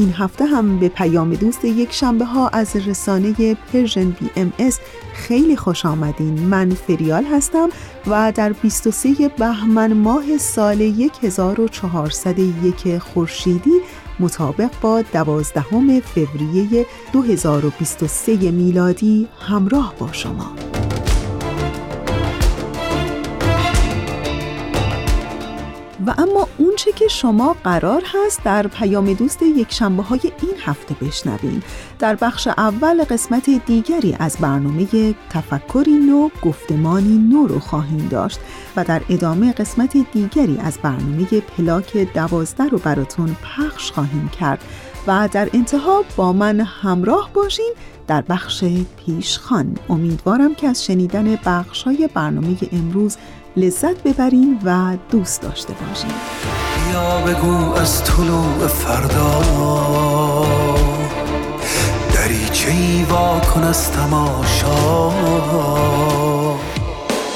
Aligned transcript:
این 0.00 0.12
هفته 0.12 0.44
هم 0.46 0.78
به 0.78 0.88
پیام 0.88 1.34
دوست 1.34 1.64
یک 1.64 1.92
شنبه 1.92 2.24
ها 2.24 2.48
از 2.48 2.76
رسانه 2.76 3.54
Persian 3.54 4.10
BMS 4.10 4.78
خیلی 5.14 5.56
خوش 5.56 5.86
آمدین. 5.86 6.40
من 6.40 6.70
فریال 6.70 7.24
هستم 7.24 7.68
و 8.06 8.32
در 8.32 8.52
23 8.52 9.28
بهمن 9.28 9.92
ماه 9.92 10.38
سال 10.38 10.82
1401 11.22 12.98
خورشیدی 12.98 13.80
مطابق 14.20 14.70
با 14.80 15.02
12 15.12 16.00
فوریه 16.00 16.86
2023 17.12 18.50
میلادی 18.50 19.28
همراه 19.40 19.94
با 19.98 20.12
شما. 20.12 20.69
و 26.06 26.14
اما 26.18 26.48
اونچه 26.58 26.92
که 26.92 27.08
شما 27.08 27.56
قرار 27.64 28.02
هست 28.14 28.44
در 28.44 28.66
پیام 28.66 29.12
دوست 29.12 29.42
یک 29.42 29.72
شنبه 29.72 30.02
های 30.02 30.20
این 30.22 30.54
هفته 30.64 30.94
بشنویم 30.94 31.62
در 31.98 32.14
بخش 32.14 32.46
اول 32.46 33.04
قسمت 33.04 33.50
دیگری 33.66 34.16
از 34.18 34.36
برنامه 34.40 35.14
تفکری 35.30 35.92
نو 35.92 36.28
گفتمانی 36.42 37.18
نو 37.18 37.46
رو 37.46 37.60
خواهیم 37.60 38.08
داشت 38.10 38.40
و 38.76 38.84
در 38.84 39.02
ادامه 39.08 39.52
قسمت 39.52 39.96
دیگری 40.12 40.58
از 40.58 40.78
برنامه 40.82 41.26
پلاک 41.40 41.96
دوازده 42.14 42.68
رو 42.68 42.78
براتون 42.78 43.36
پخش 43.42 43.92
خواهیم 43.92 44.28
کرد 44.40 44.64
و 45.06 45.28
در 45.32 45.50
انتها 45.54 46.04
با 46.16 46.32
من 46.32 46.60
همراه 46.60 47.30
باشین 47.34 47.72
در 48.06 48.22
بخش 48.22 48.64
پیشخان. 48.96 49.76
امیدوارم 49.88 50.54
که 50.54 50.68
از 50.68 50.84
شنیدن 50.84 51.38
بخش 51.46 51.82
های 51.82 52.08
برنامه 52.14 52.56
امروز 52.72 53.16
لذت 53.56 54.02
ببرین 54.02 54.58
و 54.64 54.96
دوست 55.10 55.42
داشته 55.42 55.72
باشین 55.72 56.10
یا 56.92 57.20
بگو 57.20 57.72
از 57.74 58.04
طلوع 58.04 58.66
فردا 58.66 59.40
دریچه 62.14 62.70
ای 62.70 63.02
واکن 63.02 63.62
از 63.62 63.90
تماشا؟ 63.92 65.08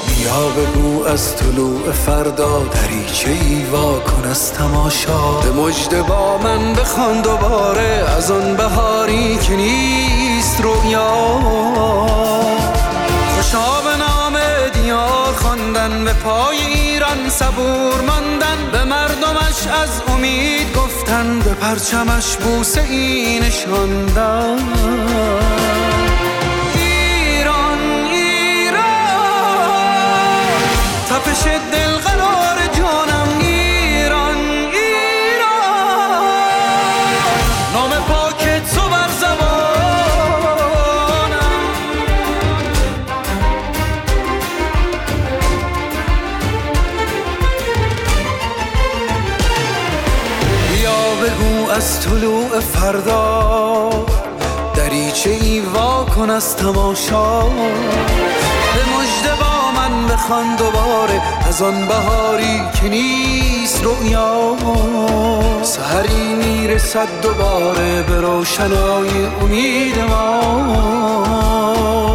بیا 0.07 0.49
بگو 0.57 1.03
از 1.03 1.35
طلوع 1.35 1.91
فردا 1.91 2.63
دریچه 2.63 3.29
ای 3.29 3.65
واکن 3.71 4.23
از 4.29 4.53
تماشا؟ 4.53 5.39
به 5.41 5.51
مجد 5.61 6.07
با 6.07 6.37
من 6.37 6.73
بخوان 6.73 7.21
دوباره 7.21 8.03
از 8.17 8.31
آن 8.31 8.55
بهاری 8.55 9.37
که 9.37 9.55
نیست 9.55 10.61
رویا 10.61 11.39
خواندن 15.85 16.03
به 16.03 16.13
پای 16.13 16.57
ایران 16.57 17.29
صبور 17.29 18.01
ماندن 18.01 18.71
به 18.71 18.83
مردمش 18.83 19.67
از 19.83 20.01
امید 20.07 20.73
گفتن 20.75 21.39
به 21.39 21.53
پرچمش 21.53 22.37
بوسه 22.37 22.81
ای 22.81 23.39
نشاندن. 23.39 24.57
طلوع 52.05 52.59
فردا 52.59 53.89
دریچه 54.75 55.29
ای 55.29 55.59
واکن 55.59 56.29
از 56.29 56.55
تماشا. 56.55 57.39
به 57.41 58.81
مجد 58.93 59.39
با 59.39 59.71
من 59.75 60.07
بخوان 60.07 60.55
دوباره 60.55 61.21
از 61.47 61.61
آن 61.61 61.85
بهاری 61.85 62.61
که 62.81 62.89
نیست 62.89 63.83
رویا 63.83 64.55
سهری 65.63 66.33
می‌رسد 66.33 67.07
دوباره 67.21 68.01
به 68.01 68.21
روشنای 68.21 69.09
امید 69.41 69.99
ما. 69.99 70.35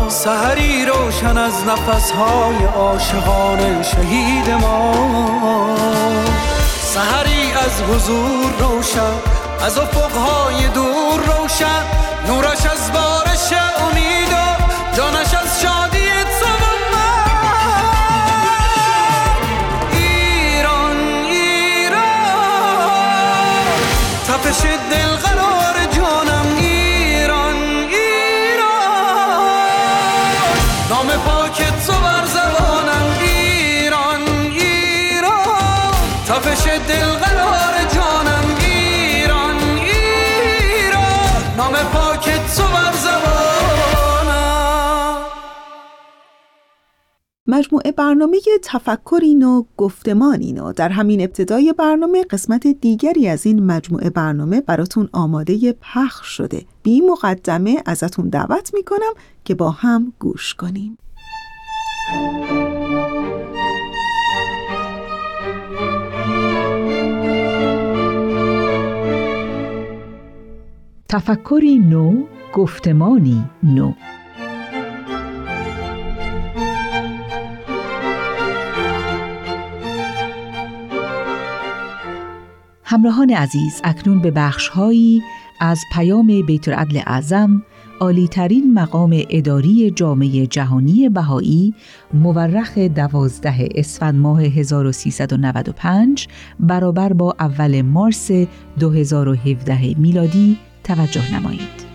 سهری 0.08 0.86
روشن 0.86 1.38
از 1.38 1.54
نفسهای 1.66 2.64
عاشقان 2.76 3.82
شهید 3.82 4.50
ما. 4.50 4.94
سهری 6.82 7.52
از 7.52 7.82
حضور 7.82 8.52
روشن 8.58 9.39
از 9.62 9.78
افقهای 9.78 10.69
دور 10.69 11.21
روشن 11.25 11.82
نورش 12.26 12.66
از 12.66 12.93
بارش 12.93 13.53
امید 13.81 14.32
و 14.32 14.97
جانش 14.97 15.34
از 15.34 15.60
شادی 15.62 15.79
مجموعه 47.60 47.93
برنامه 47.93 48.38
تفکرین 48.62 49.43
و 49.43 49.65
گفتمانین 49.76 50.60
و 50.60 50.72
در 50.72 50.88
همین 50.88 51.21
ابتدای 51.21 51.73
برنامه 51.73 52.25
قسمت 52.25 52.67
دیگری 52.67 53.29
از 53.29 53.46
این 53.46 53.67
مجموعه 53.67 54.11
برنامه 54.11 54.61
براتون 54.61 55.08
آماده 55.12 55.73
پخش 55.73 56.26
شده. 56.26 56.64
بی 56.82 57.00
مقدمه 57.00 57.82
ازتون 57.87 58.29
دعوت 58.29 58.70
می‌کنم 58.75 59.12
که 59.44 59.55
با 59.55 59.70
هم 59.70 60.12
گوش 60.19 60.55
کنیم. 60.55 60.99
تفکری 71.08 71.79
نو 71.79 72.25
گفتمانی 72.55 73.44
نو. 73.62 73.93
همراهان 82.90 83.31
عزیز 83.31 83.81
اکنون 83.84 84.20
به 84.20 84.31
بخشهایی 84.31 85.22
از 85.60 85.78
پیام 85.92 86.42
بیت 86.46 86.69
العدل 86.69 87.00
اعظم 87.06 87.62
عالیترین 88.00 88.75
مقام 88.75 89.22
اداری 89.31 89.90
جامعه 89.90 90.46
جهانی 90.46 91.08
بهایی 91.08 91.75
مورخ 92.14 92.78
دوازده 92.78 93.69
اسفند 93.75 94.14
ماه 94.14 94.42
1395 94.42 96.28
برابر 96.60 97.12
با 97.12 97.37
اول 97.40 97.82
مارس 97.82 98.31
2017 98.78 99.98
میلادی 99.98 100.58
توجه 100.84 101.34
نمایید. 101.34 101.89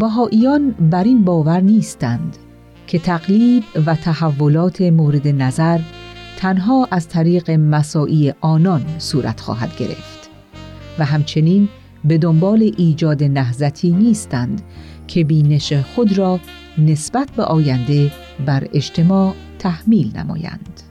بهاییان 0.00 0.70
بر 0.70 1.04
این 1.04 1.24
باور 1.24 1.60
نیستند 1.60 2.36
که 2.86 2.98
تقلیب 2.98 3.64
و 3.86 3.94
تحولات 3.94 4.80
مورد 4.80 5.28
نظر 5.28 5.80
تنها 6.36 6.88
از 6.90 7.08
طریق 7.08 7.50
مساعی 7.50 8.32
آنان 8.40 8.84
صورت 8.98 9.40
خواهد 9.40 9.76
گرفت 9.76 10.30
و 10.98 11.04
همچنین 11.04 11.68
به 12.04 12.18
دنبال 12.18 12.72
ایجاد 12.76 13.24
نهزتی 13.24 13.90
نیستند 13.90 14.62
که 15.08 15.24
بینش 15.24 15.72
خود 15.72 16.18
را 16.18 16.40
نسبت 16.78 17.30
به 17.30 17.44
آینده 17.44 18.10
بر 18.46 18.68
اجتماع 18.72 19.34
تحمیل 19.58 20.16
نمایند. 20.16 20.82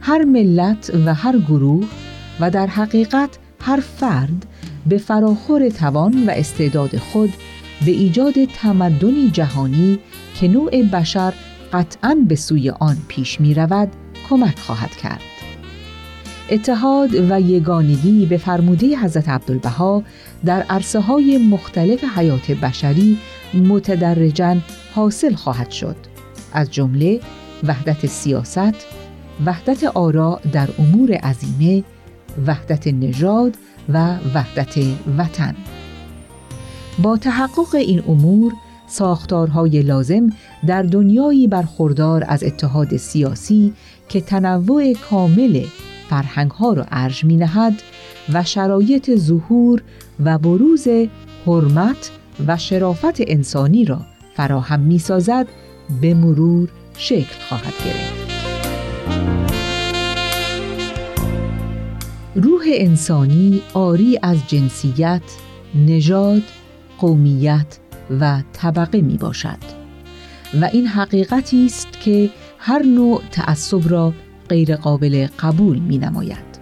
هر 0.00 0.24
ملت 0.24 0.92
و 1.06 1.14
هر 1.14 1.38
گروه 1.38 1.86
و 2.40 2.50
در 2.50 2.66
حقیقت 2.66 3.38
هر 3.60 3.80
فرد 3.80 4.46
به 4.86 4.98
فراخور 4.98 5.68
توان 5.68 6.26
و 6.26 6.30
استعداد 6.30 6.96
خود 6.96 7.32
به 7.84 7.90
ایجاد 7.90 8.44
تمدنی 8.44 9.30
جهانی 9.30 9.98
که 10.40 10.48
نوع 10.48 10.82
بشر 10.82 11.34
قطعا 11.72 12.16
به 12.28 12.36
سوی 12.36 12.70
آن 12.70 12.96
پیش 13.08 13.40
می 13.40 13.54
رود 13.54 13.88
کمک 14.28 14.58
خواهد 14.58 14.96
کرد. 14.96 15.20
اتحاد 16.50 17.14
و 17.14 17.40
یگانگی 17.40 18.26
به 18.26 18.36
فرموده 18.36 18.98
حضرت 18.98 19.28
عبدالبها 19.28 20.02
در 20.44 20.62
عرصه 20.62 21.00
های 21.00 21.38
مختلف 21.38 22.04
حیات 22.04 22.50
بشری 22.50 23.18
متدرجا 23.54 24.56
حاصل 24.94 25.34
خواهد 25.34 25.70
شد 25.70 25.96
از 26.52 26.70
جمله 26.70 27.20
وحدت 27.64 28.06
سیاست، 28.06 28.86
وحدت 29.46 29.84
آرا 29.84 30.40
در 30.52 30.68
امور 30.78 31.12
عظیمه، 31.12 31.84
وحدت 32.46 32.86
نژاد 32.86 33.56
و 33.88 34.16
وحدت 34.34 34.74
وطن. 35.18 35.54
با 37.02 37.16
تحقق 37.16 37.74
این 37.74 38.02
امور 38.08 38.52
ساختارهای 38.86 39.82
لازم 39.82 40.32
در 40.66 40.82
دنیایی 40.82 41.48
برخوردار 41.48 42.24
از 42.28 42.44
اتحاد 42.44 42.96
سیاسی 42.96 43.72
که 44.08 44.20
تنوع 44.20 44.92
کامل 44.92 45.64
فرهنگها 46.10 46.72
را 46.72 46.86
ارج 46.90 47.24
می 47.24 47.36
نهد 47.36 47.82
و 48.32 48.44
شرایط 48.44 49.16
ظهور 49.16 49.82
و 50.24 50.38
بروز 50.38 50.88
حرمت 51.46 52.10
و 52.46 52.56
شرافت 52.56 53.20
انسانی 53.20 53.84
را 53.84 54.00
فراهم 54.34 54.80
می 54.80 54.98
سازد 54.98 55.46
به 56.00 56.14
مرور 56.14 56.68
شکل 56.96 57.36
خواهد 57.48 57.74
گرفت. 57.84 58.28
روح 62.34 62.62
انسانی 62.66 63.62
آری 63.74 64.18
از 64.22 64.38
جنسیت، 64.48 65.22
نژاد، 65.74 66.42
قومیت 66.98 67.78
و 68.20 68.42
طبقه 68.52 69.00
می 69.00 69.16
باشد. 69.16 69.58
و 70.60 70.64
این 70.64 70.86
حقیقتی 70.86 71.66
است 71.66 72.00
که 72.00 72.30
هر 72.58 72.82
نوع 72.82 73.22
تعصب 73.32 73.90
را 73.90 74.12
غیر 74.48 74.76
قابل 74.76 75.26
قبول 75.38 75.78
می 75.78 75.98
نماید. 75.98 76.58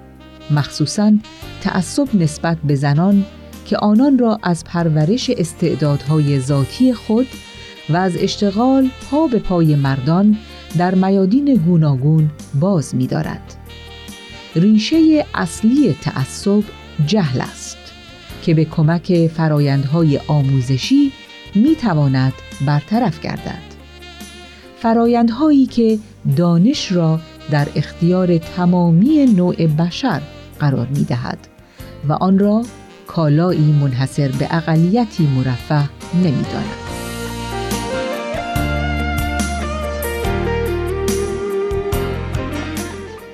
مخصوصا 0.50 1.12
تعصب 1.60 2.14
نسبت 2.14 2.58
به 2.64 2.74
زنان 2.74 3.24
که 3.64 3.76
آنان 3.76 4.18
را 4.18 4.38
از 4.42 4.64
پرورش 4.64 5.30
استعدادهای 5.30 6.40
ذاتی 6.40 6.94
خود 6.94 7.26
و 7.88 7.96
از 7.96 8.12
اشتغال 8.16 8.90
پا 9.10 9.26
به 9.26 9.38
پای 9.38 9.76
مردان 9.76 10.36
در 10.78 10.94
میادین 10.94 11.54
گوناگون 11.54 12.30
باز 12.60 12.94
می 12.94 13.06
دارد. 13.06 13.54
ریشه 14.56 15.24
اصلی 15.34 15.96
تعصب 16.02 16.62
جهل 17.06 17.40
است. 17.40 17.65
که 18.46 18.54
به 18.54 18.64
کمک 18.64 19.26
فرایندهای 19.26 20.20
آموزشی 20.28 21.12
می 21.54 21.74
تواند 21.74 22.32
برطرف 22.66 23.20
گردد. 23.20 23.62
فرایندهایی 24.78 25.66
که 25.66 25.98
دانش 26.36 26.92
را 26.92 27.20
در 27.50 27.68
اختیار 27.76 28.38
تمامی 28.38 29.26
نوع 29.26 29.66
بشر 29.66 30.20
قرار 30.60 30.86
می 30.86 31.04
دهد 31.04 31.38
و 32.08 32.12
آن 32.12 32.38
را 32.38 32.62
کالایی 33.06 33.72
منحصر 33.72 34.28
به 34.28 34.48
اقلیتی 34.50 35.26
مرفه 35.26 35.88
نمی 36.14 36.42
داند. 36.52 36.85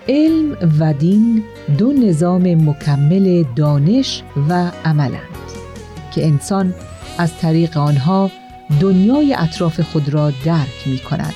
علم 0.09 0.57
و 0.81 0.93
دین 0.93 1.43
دو 1.79 1.93
نظام 1.93 2.55
مکمل 2.55 3.45
دانش 3.57 4.23
و 4.49 4.71
عملند 4.85 5.43
که 6.15 6.27
انسان 6.27 6.75
از 7.19 7.39
طریق 7.39 7.77
آنها 7.79 8.31
دنیای 8.81 9.35
اطراف 9.35 9.81
خود 9.81 10.09
را 10.09 10.33
درک 10.45 10.87
می 10.87 10.99
کند 10.99 11.35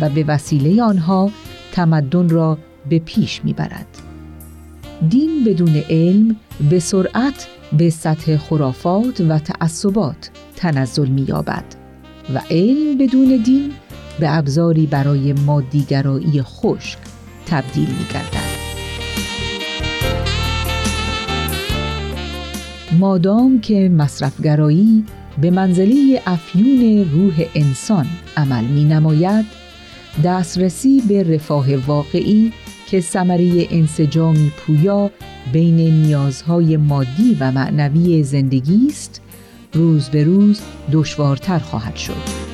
و 0.00 0.08
به 0.08 0.24
وسیله 0.24 0.82
آنها 0.82 1.30
تمدن 1.72 2.28
را 2.28 2.58
به 2.88 2.98
پیش 2.98 3.44
می 3.44 3.52
برد. 3.52 3.86
دین 5.08 5.44
بدون 5.44 5.82
علم 5.90 6.36
به 6.70 6.78
سرعت 6.78 7.48
به 7.72 7.90
سطح 7.90 8.36
خرافات 8.36 9.20
و 9.20 9.38
تعصبات 9.38 10.30
تنزل 10.56 11.08
می 11.08 11.22
یابد 11.28 11.64
و 12.34 12.40
علم 12.50 12.98
بدون 12.98 13.42
دین 13.44 13.72
به 14.20 14.36
ابزاری 14.36 14.86
برای 14.86 15.32
مادیگرایی 15.32 16.42
خشک 16.42 16.98
تبدیل 17.50 17.88
می 17.88 18.06
گردد. 18.14 18.58
مادام 22.98 23.60
که 23.60 23.88
مصرفگرایی 23.88 25.04
به 25.40 25.50
منزله 25.50 26.22
افیون 26.26 27.10
روح 27.12 27.44
انسان 27.54 28.06
عمل 28.36 28.64
می 28.64 28.84
نماید 28.84 29.44
دسترسی 30.24 31.02
به 31.08 31.22
رفاه 31.22 31.76
واقعی 31.76 32.52
که 32.86 33.00
ثمره 33.00 33.66
انسجامی 33.70 34.52
پویا 34.56 35.10
بین 35.52 35.76
نیازهای 35.76 36.76
مادی 36.76 37.36
و 37.40 37.52
معنوی 37.52 38.22
زندگی 38.22 38.86
است 38.88 39.20
روز 39.72 40.08
به 40.08 40.24
روز 40.24 40.60
دشوارتر 40.92 41.58
خواهد 41.58 41.96
شد 41.96 42.48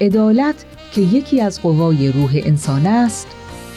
عدالت 0.00 0.64
که 0.92 1.00
یکی 1.00 1.40
از 1.40 1.62
قوای 1.62 2.12
روح 2.12 2.30
انسان 2.34 2.86
است 2.86 3.26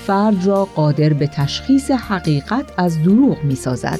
فرد 0.07 0.45
را 0.45 0.65
قادر 0.65 1.13
به 1.13 1.27
تشخیص 1.27 1.91
حقیقت 1.91 2.65
از 2.77 3.03
دروغ 3.03 3.43
می 3.43 3.55
سازد 3.55 3.99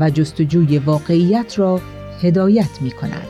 و 0.00 0.10
جستجوی 0.10 0.78
واقعیت 0.78 1.58
را 1.58 1.80
هدایت 2.22 2.78
می 2.80 2.90
کند. 2.90 3.26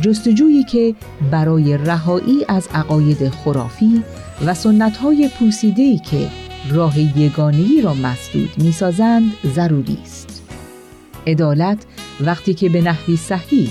جستجویی 0.00 0.64
که 0.64 0.94
برای 1.30 1.76
رهایی 1.76 2.44
از 2.48 2.68
عقاید 2.74 3.28
خرافی 3.28 4.02
و 4.46 4.54
سنتهای 4.54 5.30
پوسیده‌ای 5.38 5.98
که 5.98 6.28
راه 6.70 7.18
یگانگی 7.18 7.80
را 7.82 7.94
مسدود 7.94 8.50
می‌سازند 8.58 9.32
ضروری 9.54 9.98
است. 10.02 10.42
عدالت 11.26 11.78
وقتی 12.20 12.54
که 12.54 12.68
به 12.68 12.82
نحوی 12.82 13.16
صحیح 13.16 13.70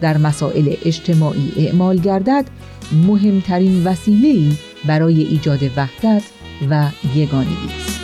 در 0.00 0.18
مسائل 0.18 0.74
اجتماعی 0.84 1.52
اعمال 1.56 1.98
گردد 1.98 2.44
مهمترین 2.92 3.84
وسیله‌ای 3.84 4.52
برای 4.86 5.22
ایجاد 5.22 5.62
وحدت 5.76 6.22
و 6.70 6.88
یگانگی 7.14 7.52
است. 7.78 7.98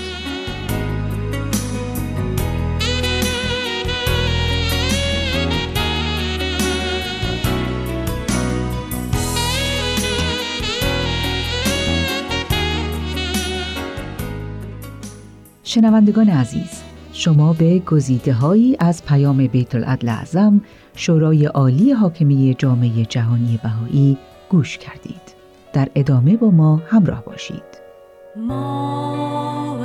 شنوندگان 15.65 16.29
عزیز 16.29 16.83
شما 17.13 17.53
به 17.53 17.79
گزیده 17.79 18.33
هایی 18.33 18.77
از 18.81 19.05
پیام 19.05 19.47
بیت 19.47 19.75
العدل 19.75 20.09
اعظم 20.09 20.61
شورای 20.97 21.47
عالی 21.47 21.93
حاکمی 21.93 22.55
جامعه 22.59 23.05
جهانی 23.05 23.61
بهایی 23.63 24.19
گوش 24.49 24.79
کردید. 24.79 25.35
در 25.73 25.89
ادامه 25.95 26.37
با 26.37 26.51
ما 26.51 26.77
همراه 26.77 27.25
باشید. 27.25 27.81
ما 28.37 29.77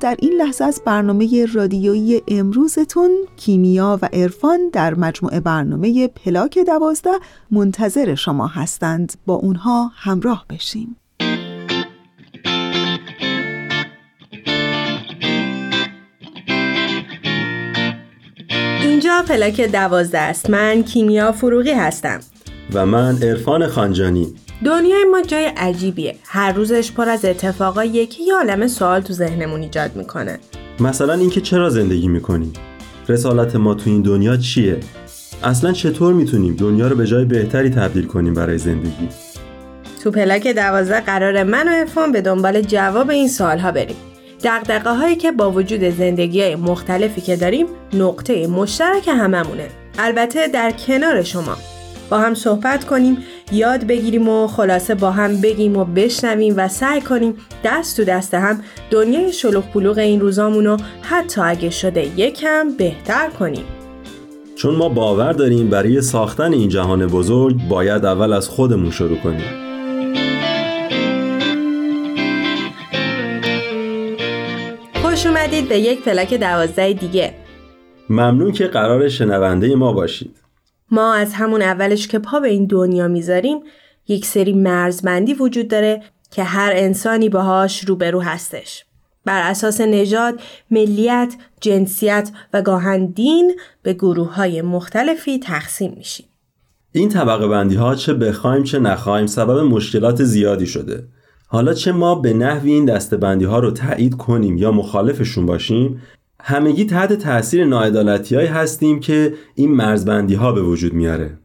در 0.00 0.16
این 0.18 0.32
لحظه 0.32 0.64
از 0.64 0.82
برنامه 0.84 1.46
رادیویی 1.54 2.22
امروزتون 2.28 3.10
کیمیا 3.36 3.98
و 4.02 4.08
عرفان 4.12 4.58
در 4.72 4.94
مجموعه 4.94 5.40
برنامه 5.40 6.08
پلاک 6.08 6.58
دوازده 6.58 7.18
منتظر 7.50 8.14
شما 8.14 8.46
هستند. 8.46 9.12
با 9.26 9.34
اونها 9.34 9.90
همراه 9.94 10.44
بشیم. 10.50 10.96
اینجا 18.80 19.24
پلاک 19.28 19.60
دوازده 19.60 20.18
است. 20.18 20.50
من 20.50 20.82
کیمیا 20.82 21.32
فروغی 21.32 21.72
هستم. 21.72 22.20
و 22.72 22.86
من 22.86 23.22
عرفان 23.22 23.66
خانجانی. 23.66 24.34
دنیای 24.64 25.04
ما 25.04 25.22
جای 25.22 25.44
عجیبیه. 25.44 26.16
هر 26.24 26.52
روزش 26.52 26.92
پر 26.92 27.08
از 27.08 27.24
اتفاقاییه 27.24 28.06
که 28.06 28.22
یه 28.22 28.34
عالم 28.34 28.66
سوال 28.66 29.00
تو 29.00 29.12
ذهنمون 29.12 29.60
ایجاد 29.62 29.96
می‌کنه. 29.96 30.38
مثلا 30.80 31.14
اینکه 31.14 31.40
چرا 31.40 31.70
زندگی 31.70 32.08
می‌کنیم؟ 32.08 32.52
رسالت 33.08 33.56
ما 33.56 33.74
تو 33.74 33.90
این 33.90 34.02
دنیا 34.02 34.36
چیه؟ 34.36 34.80
اصلا 35.42 35.72
چطور 35.72 36.14
می‌تونیم 36.14 36.56
دنیا 36.56 36.88
رو 36.88 36.96
به 36.96 37.06
جای 37.06 37.24
بهتری 37.24 37.70
تبدیل 37.70 38.06
کنیم 38.06 38.34
برای 38.34 38.58
زندگی؟ 38.58 39.08
تو 40.04 40.10
پلاک 40.10 40.46
دوازده 40.46 41.00
قرار 41.00 41.42
من 41.42 41.68
و 41.68 41.70
ارفان 41.74 42.12
به 42.12 42.20
دنبال 42.20 42.62
جواب 42.62 43.10
این 43.10 43.28
سوالها 43.28 43.72
بریم. 43.72 43.96
دقدقه 44.44 44.90
هایی 44.90 45.16
که 45.16 45.32
با 45.32 45.50
وجود 45.50 45.84
زندگی 45.84 46.42
های 46.42 46.56
مختلفی 46.56 47.20
که 47.20 47.36
داریم 47.36 47.66
نقطه 47.92 48.46
مشترک 48.46 49.08
هممونه. 49.08 49.68
البته 49.98 50.48
در 50.48 50.70
کنار 50.70 51.22
شما. 51.22 51.56
با 52.10 52.18
هم 52.18 52.34
صحبت 52.34 52.84
کنیم 52.84 53.18
یاد 53.52 53.86
بگیریم 53.86 54.28
و 54.28 54.46
خلاصه 54.46 54.94
با 54.94 55.10
هم 55.10 55.40
بگیم 55.40 55.76
و 55.76 55.84
بشنویم 55.84 56.54
و 56.56 56.68
سعی 56.68 57.00
کنیم 57.00 57.34
دست 57.64 57.96
تو 57.96 58.04
دست 58.04 58.34
هم 58.34 58.62
دنیای 58.90 59.32
شلوغ 59.32 59.70
پلوغ 59.72 59.98
این 59.98 60.20
روزامون 60.20 60.64
رو 60.64 60.76
حتی 61.02 61.40
اگه 61.40 61.70
شده 61.70 62.20
یکم 62.20 62.76
بهتر 62.78 63.30
کنیم. 63.30 63.64
چون 64.56 64.74
ما 64.74 64.88
باور 64.88 65.32
داریم 65.32 65.70
برای 65.70 66.00
ساختن 66.00 66.52
این 66.52 66.68
جهان 66.68 67.06
بزرگ 67.06 67.68
باید 67.68 68.04
اول 68.04 68.32
از 68.32 68.48
خودمون 68.48 68.90
شروع 68.90 69.18
کنیم. 69.18 69.70
خوش 75.02 75.26
اومدید 75.26 75.68
به 75.68 75.78
یک 75.78 76.02
پلاک 76.02 76.34
دوازده 76.34 76.92
دیگه. 76.92 77.34
ممنون 78.10 78.52
که 78.52 78.66
قرار 78.66 79.08
شنونده 79.08 79.76
ما 79.76 79.92
باشید. 79.92 80.36
ما 80.90 81.14
از 81.14 81.34
همون 81.34 81.62
اولش 81.62 82.08
که 82.08 82.18
پا 82.18 82.40
به 82.40 82.48
این 82.48 82.66
دنیا 82.66 83.08
می‌ذاریم 83.08 83.60
یک 84.08 84.26
سری 84.26 84.52
مرزبندی 84.52 85.34
وجود 85.34 85.68
داره 85.68 86.02
که 86.30 86.42
هر 86.42 86.72
انسانی 86.74 87.28
باهاش 87.28 87.84
روبرو 87.84 88.20
هستش 88.20 88.84
بر 89.24 89.50
اساس 89.50 89.80
نژاد، 89.80 90.40
ملیت، 90.70 91.34
جنسیت 91.60 92.30
و 92.52 92.62
گاهن 92.62 93.06
دین 93.06 93.56
به 93.82 93.92
گروه 93.92 94.34
های 94.34 94.62
مختلفی 94.62 95.38
تقسیم 95.38 95.94
میشیم. 95.96 96.26
این 96.92 97.08
طبقه 97.08 97.48
بندی 97.48 97.74
ها 97.74 97.94
چه 97.94 98.14
بخوایم 98.14 98.62
چه 98.62 98.78
نخوایم 98.78 99.26
سبب 99.26 99.58
مشکلات 99.58 100.24
زیادی 100.24 100.66
شده. 100.66 101.04
حالا 101.46 101.74
چه 101.74 101.92
ما 101.92 102.14
به 102.14 102.32
نحوی 102.32 102.72
این 102.72 102.84
دسته 102.84 103.46
ها 103.46 103.58
رو 103.58 103.70
تایید 103.70 104.16
کنیم 104.16 104.56
یا 104.56 104.72
مخالفشون 104.72 105.46
باشیم 105.46 106.02
همگی 106.42 106.84
تحت 106.84 107.12
تاثیر 107.12 107.64
ناعدالتی 107.64 108.36
هستیم 108.36 109.00
که 109.00 109.34
این 109.54 109.70
مرزبندی 109.70 110.34
ها 110.34 110.52
به 110.52 110.62
وجود 110.62 110.92
میاره. 110.92 111.38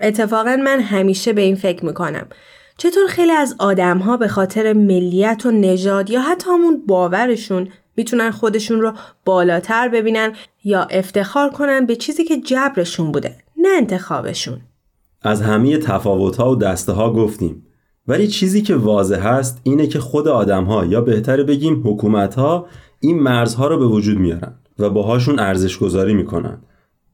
اتفاقا 0.00 0.56
من 0.64 0.80
همیشه 0.80 1.32
به 1.32 1.42
این 1.42 1.54
فکر 1.54 1.84
می‌کنم. 1.84 2.26
چطور 2.78 3.06
خیلی 3.08 3.32
از 3.32 3.54
آدم 3.58 3.98
ها 3.98 4.16
به 4.16 4.28
خاطر 4.28 4.72
ملیت 4.72 5.46
و 5.46 5.50
نژاد 5.50 6.10
یا 6.10 6.20
حتی 6.20 6.50
همون 6.50 6.82
باورشون 6.86 7.68
می‌تونن 7.96 8.30
خودشون 8.30 8.80
رو 8.80 8.92
بالاتر 9.24 9.88
ببینن 9.88 10.32
یا 10.64 10.82
افتخار 10.82 11.50
کنن 11.50 11.86
به 11.86 11.96
چیزی 11.96 12.24
که 12.24 12.40
جبرشون 12.40 13.12
بوده 13.12 13.36
نه 13.56 13.68
انتخابشون؟ 13.76 14.60
از 15.22 15.42
همه 15.42 15.78
تفاوت 15.78 16.36
ها 16.36 16.50
و 16.50 16.56
دسته 16.56 16.92
ها 16.92 17.12
گفتیم. 17.12 17.66
ولی 18.08 18.28
چیزی 18.28 18.62
که 18.62 18.76
واضح 18.76 19.28
هست 19.28 19.60
اینه 19.62 19.86
که 19.86 20.00
خود 20.00 20.28
آدم 20.28 20.64
ها 20.64 20.84
یا 20.84 21.00
بهتر 21.00 21.42
بگیم 21.42 21.82
حکومت 21.84 22.34
ها 22.34 22.66
این 23.00 23.18
مرزها 23.18 23.68
رو 23.68 23.78
به 23.78 23.86
وجود 23.86 24.18
میارن 24.18 24.52
و 24.78 24.90
باهاشون 24.90 25.38
ارزش 25.38 25.78
گذاری 25.78 26.14
می‌کنن. 26.14 26.58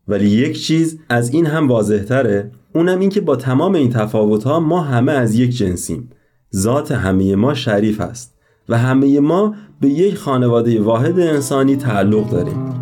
ولی 0.09 0.29
یک 0.29 0.63
چیز 0.63 0.99
از 1.09 1.31
این 1.31 1.47
هم 1.47 1.69
واضح 1.69 2.03
تره 2.03 2.51
اونم 2.75 3.01
این 3.01 3.11
که 3.11 3.21
با 3.21 3.37
تمام 3.37 3.75
این 3.75 3.91
تفاوت 3.91 4.45
ها 4.45 4.61
ما 4.61 4.81
همه 4.81 5.13
از 5.13 5.35
یک 5.35 5.51
جنسیم. 5.51 6.11
ذات 6.57 6.93
همه 6.93 7.37
ما 7.37 7.55
شریف 7.55 8.01
است 8.01 8.35
و 8.69 8.79
همه 8.79 9.21
ما 9.21 9.55
به 9.81 9.89
یک 9.89 10.17
خانواده 10.17 10.81
واحد 10.81 11.21
انسانی 11.21 11.77
تعلق 11.77 12.31
داریم. 12.31 12.75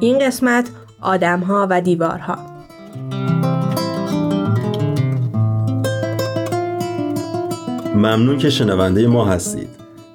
این 0.00 0.18
قسمت 0.18 0.70
آدمها 1.00 1.66
و 1.70 1.80
دیوارها. 1.80 2.47
ممنون 7.98 8.38
که 8.38 8.50
شنونده 8.50 9.06
ما 9.06 9.24
هستید. 9.24 9.68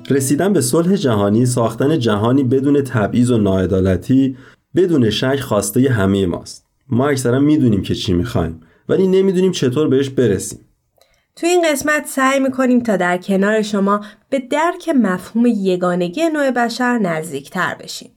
رسیدن 0.09 0.53
به 0.53 0.61
صلح 0.61 0.95
جهانی 0.95 1.45
ساختن 1.45 1.99
جهانی 1.99 2.43
بدون 2.43 2.81
تبعیض 2.81 3.31
و 3.31 3.37
ناعدالتی 3.37 4.37
بدون 4.75 5.09
شک 5.09 5.39
خواسته 5.39 5.89
همه 5.89 6.25
ماست. 6.25 6.65
ما 6.89 7.07
اکثرا 7.07 7.39
می‌دونیم 7.39 7.81
که 7.81 7.95
چی 7.95 8.13
می‌خوایم 8.13 8.59
ولی 8.89 9.07
نمی‌دونیم 9.07 9.51
چطور 9.51 9.87
بهش 9.87 10.09
برسیم. 10.09 10.59
تو 11.35 11.47
این 11.47 11.65
قسمت 11.71 12.05
سعی 12.07 12.39
می‌کنیم 12.39 12.79
تا 12.79 12.97
در 12.97 13.17
کنار 13.17 13.61
شما 13.61 14.01
به 14.29 14.39
درک 14.39 14.89
مفهوم 14.89 15.45
یگانگی 15.45 16.29
نوع 16.29 16.51
بشر 16.51 16.99
نزدیکتر 16.99 17.75
بشیم. 17.83 18.09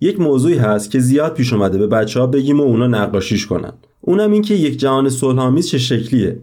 یک 0.00 0.20
موضوعی 0.20 0.58
هست 0.58 0.90
که 0.90 0.98
زیاد 0.98 1.34
پیش 1.34 1.52
اومده 1.52 1.78
به 1.78 1.86
بچه 1.86 2.20
ها 2.20 2.26
بگیم 2.26 2.60
و 2.60 2.62
اونا 2.62 2.86
نقاشیش 2.86 3.46
کنن. 3.46 3.72
اونم 4.00 4.32
این 4.32 4.42
که 4.42 4.54
یک 4.54 4.78
جهان 4.78 5.08
صلحآمیز 5.08 5.68
چه 5.68 5.78
شکلیه. 5.78 6.40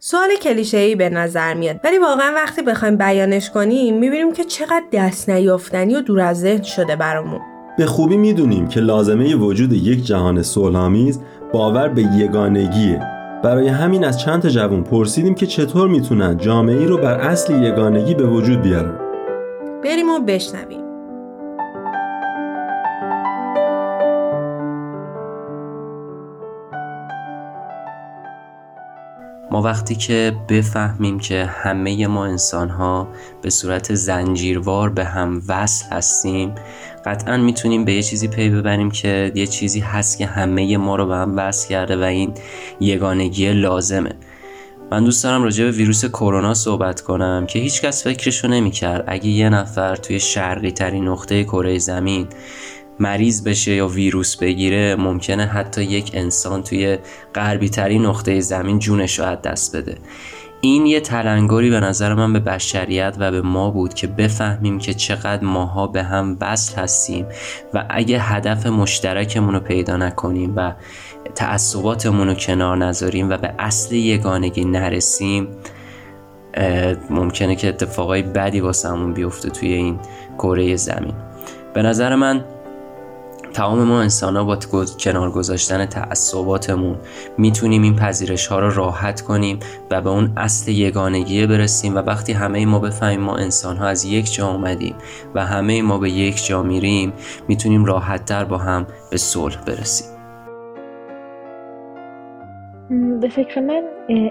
سوال 0.00 0.28
کلیشه‌ای 0.42 0.94
به 0.94 1.10
نظر 1.10 1.54
میاد. 1.54 1.80
ولی 1.84 1.98
واقعا 1.98 2.32
وقتی 2.34 2.62
بخوایم 2.62 2.96
بیانش 2.96 3.50
کنیم 3.50 3.98
می‌بینیم 3.98 4.32
که 4.32 4.44
چقدر 4.44 4.84
دست 4.92 5.30
نیافتنی 5.30 5.94
و 5.94 6.00
دور 6.00 6.20
از 6.20 6.40
ذهن 6.40 6.62
شده 6.62 6.96
برامون. 6.96 7.40
به 7.78 7.86
خوبی 7.86 8.16
می‌دونیم 8.16 8.68
که 8.68 8.80
لازمه 8.80 9.34
وجود 9.34 9.72
یک 9.72 10.04
جهان 10.04 10.42
صلحآمیز 10.42 11.20
باور 11.52 11.88
به 11.88 12.02
یگانگیه. 12.02 13.00
برای 13.44 13.68
همین 13.68 14.04
از 14.04 14.20
چند 14.20 14.42
تا 14.42 14.48
جوون 14.48 14.82
پرسیدیم 14.82 15.34
که 15.34 15.46
چطور 15.46 15.88
می‌تونن 15.88 16.36
جامعه 16.36 16.78
ای 16.78 16.86
رو 16.86 16.98
بر 16.98 17.14
اصل 17.14 17.62
یگانگی 17.62 18.14
به 18.14 18.24
وجود 18.24 18.62
بیارن. 18.62 18.98
بریم 19.84 20.10
و 20.10 20.18
بشنویم. 20.18 20.87
وقتی 29.62 29.94
که 29.94 30.36
بفهمیم 30.48 31.18
که 31.18 31.44
همه 31.44 32.06
ما 32.06 32.26
انسان 32.26 32.68
ها 32.68 33.08
به 33.42 33.50
صورت 33.50 33.94
زنجیروار 33.94 34.90
به 34.90 35.04
هم 35.04 35.42
وصل 35.48 35.86
هستیم 35.90 36.54
قطعا 37.04 37.36
می‌تونیم 37.36 37.84
به 37.84 37.92
یه 37.92 38.02
چیزی 38.02 38.28
پی 38.28 38.50
ببریم 38.50 38.90
که 38.90 39.32
یه 39.34 39.46
چیزی 39.46 39.80
هست 39.80 40.18
که 40.18 40.26
همه 40.26 40.76
ما 40.76 40.96
رو 40.96 41.06
به 41.06 41.16
هم 41.16 41.36
وصل 41.36 41.68
کرده 41.68 41.96
و 41.96 42.02
این 42.02 42.32
یگانگی 42.80 43.52
لازمه. 43.52 44.12
من 44.90 45.04
دوست 45.04 45.24
دارم 45.24 45.42
راجع 45.42 45.64
به 45.64 45.70
ویروس 45.70 46.04
کرونا 46.04 46.54
صحبت 46.54 47.00
کنم 47.00 47.46
که 47.46 47.58
هیچکس 47.58 48.04
فکرشو 48.04 48.48
نمی‌کرد. 48.48 49.04
اگه 49.06 49.26
یه 49.26 49.48
نفر 49.48 49.96
توی 49.96 50.20
شرقی 50.20 50.70
ترین 50.70 51.08
نقطه 51.08 51.44
کره 51.44 51.78
زمین 51.78 52.26
مریض 53.00 53.44
بشه 53.44 53.74
یا 53.74 53.88
ویروس 53.88 54.36
بگیره 54.36 54.96
ممکنه 54.96 55.46
حتی 55.46 55.82
یک 55.82 56.10
انسان 56.14 56.62
توی 56.62 56.98
غربی 57.34 57.68
ترین 57.68 58.06
نقطه 58.06 58.40
زمین 58.40 58.78
جونش 58.78 59.18
رو 59.18 59.36
دست 59.36 59.76
بده. 59.76 59.98
این 60.60 60.86
یه 60.86 61.00
تلنگری 61.00 61.70
به 61.70 61.80
نظر 61.80 62.14
من 62.14 62.32
به 62.32 62.40
بشریت 62.40 63.16
و 63.18 63.30
به 63.30 63.42
ما 63.42 63.70
بود 63.70 63.94
که 63.94 64.06
بفهمیم 64.06 64.78
که 64.78 64.94
چقدر 64.94 65.44
ماها 65.44 65.86
به 65.86 66.02
هم 66.02 66.36
وصل 66.40 66.76
هستیم 66.82 67.26
و 67.74 67.86
اگه 67.90 68.18
هدف 68.20 68.66
مشترکمون 68.66 69.54
رو 69.54 69.60
پیدا 69.60 69.96
نکنیم 69.96 70.52
و 70.56 70.72
تعصباتمون 71.34 72.28
رو 72.28 72.34
کنار 72.34 72.76
نذاریم 72.76 73.30
و 73.30 73.36
به 73.36 73.54
اصل 73.58 73.94
یگانگی 73.94 74.64
نرسیم 74.64 75.48
ممکنه 77.10 77.56
که 77.56 77.68
اتفاقای 77.68 78.22
بدی 78.22 78.60
واسمون 78.60 79.12
بیفته 79.12 79.50
توی 79.50 79.72
این 79.72 79.98
کره 80.38 80.76
زمین. 80.76 81.14
به 81.74 81.82
نظر 81.82 82.14
من 82.14 82.44
تمام 83.52 83.82
ما 83.82 84.00
انسان 84.00 84.36
ها 84.36 84.44
با 84.44 84.56
کنار 85.00 85.30
گذاشتن 85.30 85.86
تعصباتمون 85.86 86.96
می‌تونیم 87.38 87.82
این 87.82 87.96
پذیرش 87.96 88.46
ها 88.46 88.58
رو 88.58 88.70
راحت 88.70 89.20
کنیم 89.20 89.58
و 89.90 90.00
به 90.00 90.10
اون 90.10 90.32
اصل 90.36 90.70
یگانگی 90.70 91.46
برسیم 91.46 91.94
و 91.94 91.98
وقتی 91.98 92.32
همه 92.32 92.66
ما 92.66 92.78
بفهمیم 92.78 93.20
ما 93.20 93.36
انسان 93.36 93.76
ها 93.76 93.86
از 93.86 94.04
یک 94.04 94.34
جا 94.34 94.46
آمدیم 94.46 94.94
و 95.34 95.46
همه 95.46 95.82
ما 95.82 95.98
به 95.98 96.10
یک 96.10 96.46
جا 96.46 96.62
میریم 96.62 97.12
می‌تونیم 97.48 97.84
راحت 97.84 98.24
تر 98.24 98.44
با 98.44 98.58
هم 98.58 98.86
به 99.10 99.16
صلح 99.16 99.64
برسیم. 99.66 100.18
به 103.20 103.28
فکر 103.28 103.60
من 103.60 103.82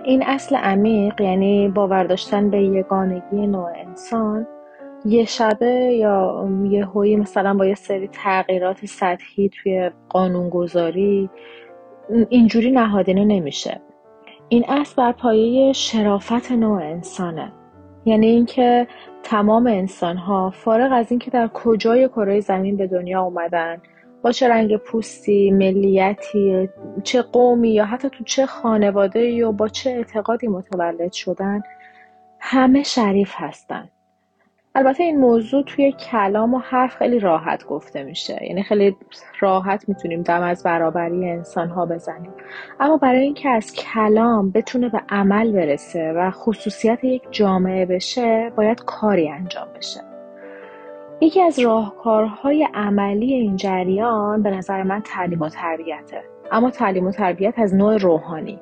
این 0.03 0.23
اصل 0.23 0.55
عمیق 0.55 1.21
یعنی 1.21 1.69
باور 1.69 2.03
داشتن 2.03 2.49
به 2.49 2.61
یگانگی 2.61 3.47
نوع 3.47 3.69
انسان 3.87 4.47
یه 5.05 5.25
شبه 5.25 5.65
یا 5.99 6.49
یه 6.63 6.85
هوی 6.85 7.15
مثلا 7.15 7.53
با 7.53 7.65
یه 7.65 7.75
سری 7.75 8.07
تغییرات 8.07 8.85
سطحی 8.85 9.49
توی 9.49 9.91
قانونگذاری 10.09 11.29
اینجوری 12.29 12.71
نهادینه 12.71 13.25
نمیشه. 13.25 13.81
این 14.49 14.65
اصل 14.67 14.95
بر 14.95 15.11
پایه 15.11 15.73
شرافت 15.73 16.51
نوع 16.51 16.83
انسانه. 16.83 17.51
یعنی 18.05 18.27
اینکه 18.27 18.87
تمام 19.23 19.67
انسان 19.67 20.17
ها 20.17 20.49
فارغ 20.49 20.91
از 20.93 21.11
اینکه 21.11 21.31
در 21.31 21.47
کجای 21.47 22.07
کره 22.07 22.39
زمین 22.39 22.77
به 22.77 22.87
دنیا 22.87 23.21
اومدن 23.21 23.81
با 24.21 24.31
چه 24.31 24.49
رنگ 24.49 24.77
پوستی، 24.77 25.51
ملیتی، 25.51 26.69
چه 27.03 27.21
قومی 27.21 27.69
یا 27.69 27.85
حتی 27.85 28.09
تو 28.09 28.23
چه 28.23 28.45
خانواده 28.45 29.19
یا 29.19 29.51
با 29.51 29.67
چه 29.67 29.89
اعتقادی 29.89 30.47
متولد 30.47 31.11
شدن 31.11 31.61
همه 32.39 32.83
شریف 32.83 33.33
هستن. 33.35 33.89
البته 34.77 35.03
این 35.03 35.19
موضوع 35.19 35.63
توی 35.63 35.91
کلام 35.91 36.53
و 36.53 36.57
حرف 36.57 36.95
خیلی 36.95 37.19
راحت 37.19 37.65
گفته 37.65 38.03
میشه. 38.03 38.39
یعنی 38.41 38.63
خیلی 38.63 38.95
راحت 39.39 39.89
می‌تونیم 39.89 40.21
دم 40.21 40.41
از 40.41 40.63
برابری 40.63 41.29
انسان 41.29 41.69
ها 41.69 41.85
بزنیم. 41.85 42.31
اما 42.79 42.97
برای 42.97 43.21
اینکه 43.21 43.49
از 43.49 43.73
کلام 43.73 44.51
بتونه 44.51 44.89
به 44.89 45.01
عمل 45.09 45.51
برسه 45.51 46.13
و 46.13 46.31
خصوصیت 46.31 47.03
یک 47.03 47.23
جامعه 47.31 47.85
بشه 47.85 48.51
باید 48.55 48.83
کاری 48.85 49.29
انجام 49.29 49.67
بشه. 49.77 49.99
یکی 51.21 51.41
از 51.41 51.59
راهکارهای 51.59 52.67
عملی 52.73 53.33
این 53.33 53.55
جریان 53.55 54.43
به 54.43 54.51
نظر 54.51 54.83
من 54.83 55.01
تعلیم 55.01 55.41
و 55.41 55.49
تربیته. 55.49 56.23
اما 56.51 56.69
تعلیم 56.69 57.07
و 57.07 57.11
تربیت 57.11 57.59
از 57.59 57.75
نوع 57.75 57.97
روحانی. 57.97 58.59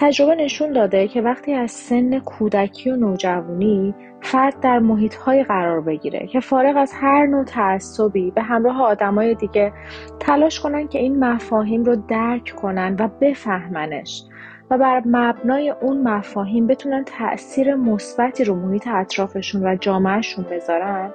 تجربه 0.00 0.34
نشون 0.34 0.72
داده 0.72 1.08
که 1.08 1.22
وقتی 1.22 1.54
از 1.54 1.70
سن 1.70 2.18
کودکی 2.18 2.90
و 2.90 2.96
نوجوانی 2.96 3.94
فرد 4.20 4.60
در 4.60 4.78
محیطهایی 4.78 5.44
قرار 5.44 5.80
بگیره 5.80 6.26
که 6.26 6.40
فارغ 6.40 6.76
از 6.76 6.92
هر 6.94 7.26
نوع 7.26 7.44
تعصبی 7.44 8.30
به 8.30 8.42
همراه 8.42 8.82
آدمای 8.82 9.34
دیگه 9.34 9.72
تلاش 10.20 10.60
کنن 10.60 10.88
که 10.88 10.98
این 10.98 11.24
مفاهیم 11.24 11.84
رو 11.84 11.96
درک 11.96 12.54
کنن 12.56 12.96
و 12.98 13.08
بفهمنش 13.20 14.24
و 14.70 14.78
بر 14.78 15.02
مبنای 15.06 15.70
اون 15.70 16.02
مفاهیم 16.02 16.66
بتونن 16.66 17.04
تاثیر 17.04 17.74
مثبتی 17.74 18.44
رو 18.44 18.54
محیط 18.54 18.88
اطرافشون 18.88 19.66
و 19.66 19.76
جامعهشون 19.76 20.44
بذارن 20.50 21.10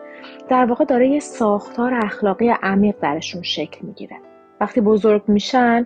در 0.49 0.65
واقع 0.65 0.85
داره 0.85 1.07
یه 1.07 1.19
ساختار 1.19 1.93
اخلاقی 1.93 2.49
عمیق 2.49 2.95
درشون 3.01 3.41
شکل 3.41 3.87
می‌گیره. 3.87 4.15
وقتی 4.61 4.81
بزرگ 4.81 5.23
میشن 5.27 5.85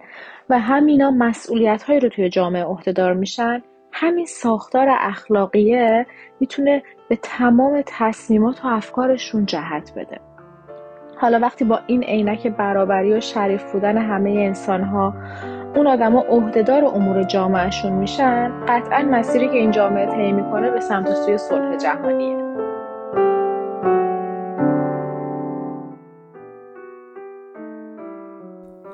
و 0.49 0.59
همینا 0.59 1.11
مسئولیت 1.11 1.83
هایی 1.83 1.99
رو 1.99 2.09
توی 2.09 2.29
جامعه 2.29 2.63
عهدهدار 2.63 3.13
میشن 3.13 3.61
همین 3.91 4.25
ساختار 4.25 4.87
اخلاقیه 4.89 6.05
می‌تونه 6.39 6.83
به 7.09 7.15
تمام 7.15 7.83
تصمیمات 7.85 8.65
و 8.65 8.67
افکارشون 8.67 9.45
جهت 9.45 9.93
بده. 9.95 10.19
حالا 11.17 11.39
وقتی 11.39 11.65
با 11.65 11.79
این 11.87 12.03
عینک 12.03 12.47
برابری 12.47 13.13
و 13.13 13.19
شریف 13.19 13.71
بودن 13.71 13.97
همه 13.97 14.29
انسان 14.29 14.83
ها 14.83 15.13
اون 15.75 15.87
آدما 15.87 16.21
عهدهدار 16.21 16.85
امور 16.85 17.23
جامعهشون 17.23 17.93
میشن 17.93 18.65
قطعا 18.67 19.03
مسیری 19.03 19.47
که 19.47 19.57
این 19.57 19.71
جامعه 19.71 20.05
طی 20.05 20.31
می‌کنه 20.31 20.71
به 20.71 20.79
سمت 20.79 21.13
سوی 21.13 21.37
صلح 21.37 21.77
جهانیه. 21.77 22.48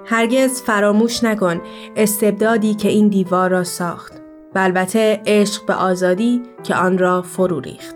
هرگز 0.07 0.61
فراموش 0.61 1.23
نکن 1.23 1.61
استبدادی 1.95 2.73
که 2.73 2.89
این 2.89 3.07
دیوار 3.07 3.49
را 3.49 3.63
ساخت 3.63 4.13
و 4.55 4.59
البته 4.59 5.21
عشق 5.25 5.65
به 5.65 5.73
آزادی 5.73 6.41
که 6.63 6.75
آن 6.75 6.97
را 6.97 7.21
فرو 7.21 7.59
ریخت. 7.59 7.95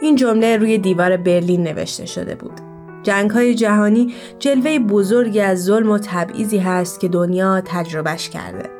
این 0.00 0.16
جمله 0.16 0.56
روی 0.56 0.78
دیوار 0.78 1.16
برلین 1.16 1.62
نوشته 1.62 2.06
شده 2.06 2.34
بود. 2.34 2.60
جنگ 3.02 3.30
های 3.30 3.54
جهانی 3.54 4.14
جلوه 4.38 4.78
بزرگی 4.78 5.40
از 5.40 5.64
ظلم 5.64 5.90
و 5.90 5.98
تبعیضی 5.98 6.58
هست 6.58 7.00
که 7.00 7.08
دنیا 7.08 7.60
تجربهش 7.64 8.28
کرده. 8.28 8.70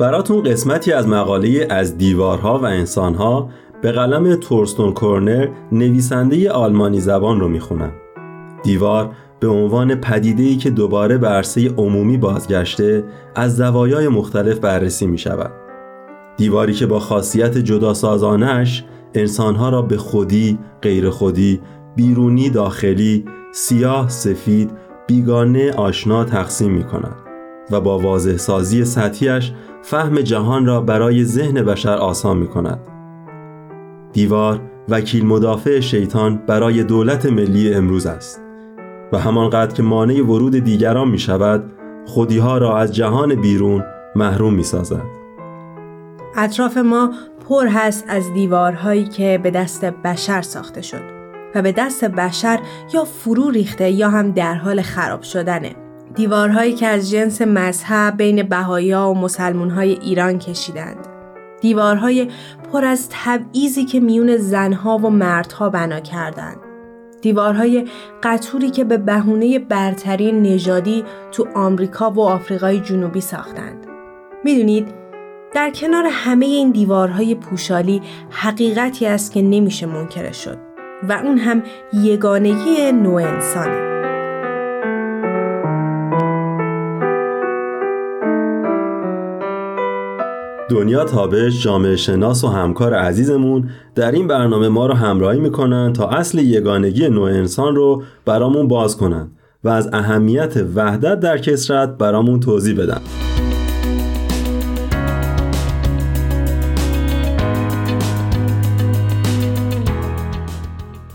براتون 0.00 0.42
قسمتی 0.42 0.92
از 0.92 1.08
مقاله 1.08 1.66
از 1.70 1.98
دیوارها 1.98 2.58
و 2.58 2.64
انسانها 2.64 3.48
به 3.82 3.92
قلم 3.92 4.36
تورستون 4.36 4.92
کورنر 4.92 5.48
نویسنده 5.72 6.50
آلمانی 6.50 7.00
زبان 7.00 7.40
رو 7.40 7.48
می‌خونم. 7.48 8.01
دیوار 8.62 9.10
به 9.40 9.48
عنوان 9.48 9.94
پدیده‌ای 9.94 10.56
که 10.56 10.70
دوباره 10.70 11.18
به 11.18 11.28
عرصه 11.28 11.68
عمومی 11.68 12.16
بازگشته 12.16 13.04
از 13.34 13.56
زوایای 13.56 14.08
مختلف 14.08 14.58
بررسی 14.58 15.06
می 15.06 15.18
شود. 15.18 15.50
دیواری 16.36 16.72
که 16.72 16.86
با 16.86 17.00
خاصیت 17.00 17.58
جداسازانش 17.58 18.84
انسانها 19.14 19.68
را 19.68 19.82
به 19.82 19.96
خودی، 19.96 20.58
غیر 20.82 21.10
خودی، 21.10 21.60
بیرونی، 21.96 22.50
داخلی، 22.50 23.24
سیاه، 23.52 24.08
سفید، 24.08 24.70
بیگانه، 25.06 25.72
آشنا 25.72 26.24
تقسیم 26.24 26.72
می 26.72 26.84
کند 26.84 27.16
و 27.70 27.80
با 27.80 27.98
واضح 27.98 28.36
سازی 28.36 28.84
سطحیش 28.84 29.52
فهم 29.82 30.20
جهان 30.20 30.66
را 30.66 30.80
برای 30.80 31.24
ذهن 31.24 31.62
بشر 31.62 31.94
آسان 31.94 32.38
می 32.38 32.46
کند. 32.46 32.80
دیوار 34.12 34.60
وکیل 34.88 35.26
مدافع 35.26 35.80
شیطان 35.80 36.42
برای 36.46 36.84
دولت 36.84 37.26
ملی 37.26 37.74
امروز 37.74 38.06
است. 38.06 38.41
و 39.12 39.18
همانقدر 39.18 39.74
که 39.74 39.82
مانع 39.82 40.22
ورود 40.22 40.58
دیگران 40.58 41.08
می 41.08 41.18
شود 41.18 41.72
خودیها 42.06 42.58
را 42.58 42.78
از 42.78 42.94
جهان 42.94 43.34
بیرون 43.34 43.84
محروم 44.16 44.54
می 44.54 44.62
سازد. 44.62 45.02
اطراف 46.36 46.76
ما 46.76 47.10
پر 47.48 47.66
هست 47.66 48.04
از 48.08 48.32
دیوارهایی 48.32 49.04
که 49.04 49.40
به 49.42 49.50
دست 49.50 49.84
بشر 49.84 50.42
ساخته 50.42 50.82
شد 50.82 51.02
و 51.54 51.62
به 51.62 51.72
دست 51.72 52.04
بشر 52.04 52.60
یا 52.94 53.04
فرو 53.04 53.50
ریخته 53.50 53.90
یا 53.90 54.10
هم 54.10 54.30
در 54.30 54.54
حال 54.54 54.82
خراب 54.82 55.22
شدنه. 55.22 55.76
دیوارهایی 56.14 56.72
که 56.72 56.86
از 56.86 57.10
جنس 57.10 57.42
مذهب 57.42 58.16
بین 58.16 58.42
بهایا 58.42 59.08
و 59.08 59.14
مسلمانهای 59.14 59.90
ایران 59.90 60.38
کشیدند. 60.38 61.06
دیوارهای 61.60 62.28
پر 62.72 62.84
از 62.84 63.08
تبعیضی 63.10 63.84
که 63.84 64.00
میون 64.00 64.36
زنها 64.36 64.98
و 64.98 65.10
مردها 65.10 65.70
بنا 65.70 66.00
کردند. 66.00 66.71
دیوارهای 67.22 67.88
قطوری 68.22 68.70
که 68.70 68.84
به 68.84 68.98
بهونه 68.98 69.58
برتری 69.58 70.32
نژادی 70.32 71.04
تو 71.32 71.46
آمریکا 71.54 72.10
و 72.10 72.20
آفریقای 72.20 72.80
جنوبی 72.80 73.20
ساختند. 73.20 73.86
می‌دونید 74.44 74.88
در 75.54 75.70
کنار 75.70 76.04
همه 76.10 76.46
این 76.46 76.70
دیوارهای 76.70 77.34
پوشالی 77.34 78.02
حقیقتی 78.30 79.06
است 79.06 79.32
که 79.32 79.42
نمیشه 79.42 79.86
منکرش 79.86 80.36
شد 80.36 80.58
و 81.08 81.12
اون 81.12 81.38
هم 81.38 81.62
یگانگی 81.92 82.92
نوع 82.92 83.22
انسانه. 83.22 83.91
دنیا 90.72 91.04
تابش 91.04 91.62
جامعه 91.62 91.96
شناس 91.96 92.44
و 92.44 92.48
همکار 92.48 92.94
عزیزمون 92.94 93.70
در 93.94 94.12
این 94.12 94.28
برنامه 94.28 94.68
ما 94.68 94.86
رو 94.86 94.94
همراهی 94.94 95.40
می‌کنن 95.40 95.92
تا 95.92 96.08
اصل 96.08 96.38
یگانگی 96.38 97.08
نوع 97.08 97.30
انسان 97.30 97.76
رو 97.76 98.02
برامون 98.26 98.68
باز 98.68 98.96
کنن 98.96 99.30
و 99.64 99.68
از 99.68 99.90
اهمیت 99.92 100.56
وحدت 100.74 101.20
در 101.20 101.38
کسرت 101.38 101.88
برامون 101.88 102.40
توضیح 102.40 102.76
بدن. 102.76 103.00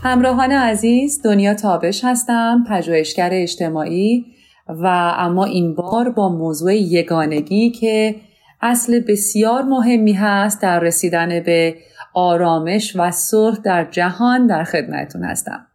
همراهان 0.02 0.52
عزیز 0.52 1.20
دنیا 1.24 1.54
تابش 1.54 2.04
هستم 2.04 2.64
پژوهشگر 2.70 3.30
اجتماعی 3.32 4.24
و 4.68 5.14
اما 5.18 5.44
این 5.44 5.74
بار 5.74 6.10
با 6.10 6.28
موضوع 6.28 6.74
یگانگی 6.74 7.70
که 7.70 8.14
اصل 8.60 9.00
بسیار 9.00 9.62
مهمی 9.62 10.12
هست 10.12 10.62
در 10.62 10.80
رسیدن 10.80 11.40
به 11.40 11.74
آرامش 12.14 12.96
و 12.96 13.10
صلح 13.10 13.58
در 13.64 13.84
جهان 13.84 14.46
در 14.46 14.64
خدمتتون 14.64 15.24
هستم. 15.24 15.66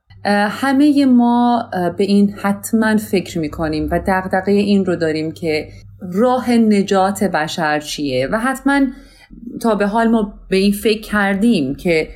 همه 0.49 1.05
ما 1.05 1.69
به 1.97 2.03
این 2.03 2.33
حتما 2.33 2.97
فکر 2.97 3.39
می‌کنیم 3.39 3.87
و 3.91 3.99
دقدقه 3.99 4.51
این 4.51 4.85
رو 4.85 4.95
داریم 4.95 5.31
که 5.31 5.67
راه 6.13 6.51
نجات 6.51 7.23
بشر 7.23 7.79
چیه 7.79 8.27
و 8.31 8.39
حتما 8.39 8.81
تا 9.61 9.75
به 9.75 9.87
حال 9.87 10.07
ما 10.07 10.33
به 10.49 10.57
این 10.57 10.71
فکر 10.71 11.01
کردیم 11.01 11.75
که 11.75 12.07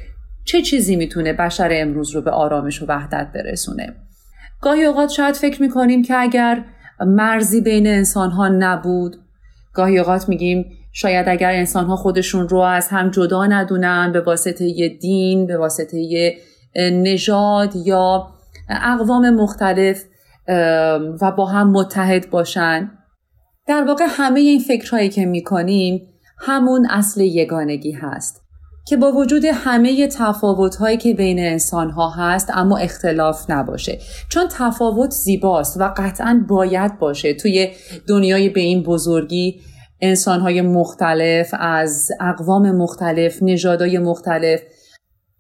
چه 0.46 0.62
چیزی 0.62 0.96
می‌تونه 0.96 1.34
بشر 1.34 1.70
امروز 1.72 2.16
رو 2.16 2.22
به 2.22 2.32
آرامش 2.32 2.82
و 2.82 2.86
وحدت 2.86 3.28
برسونه. 3.36 3.96
گاهی 4.62 4.86
اوقات 4.86 5.10
شاید 5.10 5.36
فکر 5.36 5.62
می‌کنیم 5.62 6.02
که 6.02 6.16
اگر 6.18 6.64
مرزی 7.00 7.62
بین 7.62 7.88
انسان 7.88 8.32
ها 8.32 8.48
نبود 8.48 9.16
گاهی 9.78 10.00
اوقات 10.00 10.30
میگیم 10.30 10.66
شاید 10.94 11.30
اگر 11.30 11.52
انسان 11.52 11.86
ها 11.86 11.96
خودشون 11.96 12.50
رو 12.50 12.60
از 12.60 12.88
هم 12.88 13.12
جدا 13.12 13.46
ندونن 13.46 14.12
به 14.12 14.22
واسطه 14.22 14.66
یه 14.66 14.90
دین 14.90 15.46
به 15.46 15.58
واسطه 15.58 15.98
یه 15.98 16.38
نژاد 16.76 17.76
یا 17.76 18.28
اقوام 18.70 19.30
مختلف 19.30 20.04
و 21.22 21.32
با 21.38 21.46
هم 21.46 21.72
متحد 21.72 22.30
باشن. 22.30 22.92
در 23.68 23.84
واقع 23.84 24.06
همه 24.10 24.40
این 24.40 24.60
فکرهایی 24.60 25.10
که 25.10 25.26
می‌کنیم 25.26 26.08
همون 26.40 26.88
اصل 26.90 27.22
یگانگی 27.22 27.92
هست. 27.92 28.47
که 28.88 28.98
با 28.98 29.12
وجود 29.12 29.46
همه 29.46 30.08
تفاوتهایی 30.08 30.98
که 30.98 31.14
بین 31.14 31.40
انسانها 31.40 32.10
هست 32.10 32.50
اما 32.54 32.78
اختلاف 32.78 33.50
نباشه. 33.50 34.00
چون 34.30 34.48
تفاوت 34.52 35.12
زیباست 35.12 35.82
و 35.82 35.94
قطعا 35.98 36.46
باید 36.48 37.00
باشه. 37.00 37.34
توی 37.34 37.72
دنیای 38.08 38.50
به 38.50 38.62
این 38.62 38.84
بزرگی 38.84 39.62
انسانهای 40.02 40.62
مختلف 40.62 41.54
از 41.60 42.10
اقوام 42.20 42.72
مختلف 42.72 43.44
نژادهای 43.44 43.98
مختلف 43.98 44.62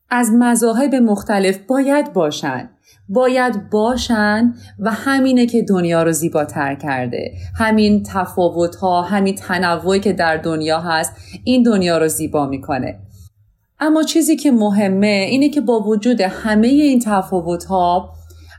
از 0.10 0.32
مذاهب 0.32 0.96
مختلف 0.96 1.58
باید 1.58 2.14
باشن. 2.14 2.70
باید 3.10 3.70
باشن 3.70 4.54
و 4.80 4.92
همینه 4.92 5.46
که 5.46 5.62
دنیا 5.62 6.04
رو 6.04 6.12
زیباتر 6.12 6.76
کرده. 6.76 7.32
همین 7.56 8.04
تفاوت 8.04 8.76
ها 8.76 9.02
همین 9.02 9.36
تنوعی 9.36 10.00
که 10.00 10.14
در 10.14 10.38
دنیا 10.38 10.80
هست 10.80 11.14
این 11.44 11.64
دنیا 11.64 11.98
رو 11.98 12.08
زیبا 12.08 12.46
می‌کنه. 12.46 13.00
اما 13.80 14.04
چیزی 14.04 14.36
که 14.36 14.52
مهمه 14.52 15.28
اینه 15.30 15.50
که 15.50 15.62
با 15.62 15.80
وجود 15.80 16.22
همه 16.22 16.68
این 16.68 17.00
تفاوت 17.00 17.63
ها 17.63 18.13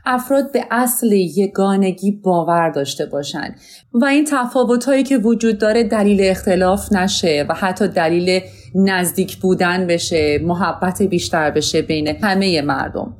افراد 0.05 0.51
به 0.51 0.65
اصل 0.71 1.11
یگانگی 1.11 2.11
باور 2.11 2.69
داشته 2.69 3.05
باشند 3.05 3.59
و 3.93 4.05
این 4.05 4.25
تفاوت 4.25 4.85
هایی 4.85 5.03
که 5.03 5.17
وجود 5.17 5.57
داره 5.57 5.83
دلیل 5.83 6.21
اختلاف 6.23 6.93
نشه 6.93 7.45
و 7.49 7.53
حتی 7.53 7.87
دلیل 7.87 8.41
نزدیک 8.75 9.37
بودن 9.37 9.87
بشه 9.87 10.39
محبت 10.43 11.01
بیشتر 11.01 11.51
بشه 11.51 11.81
بین 11.81 12.07
همه 12.07 12.61
مردم. 12.61 13.15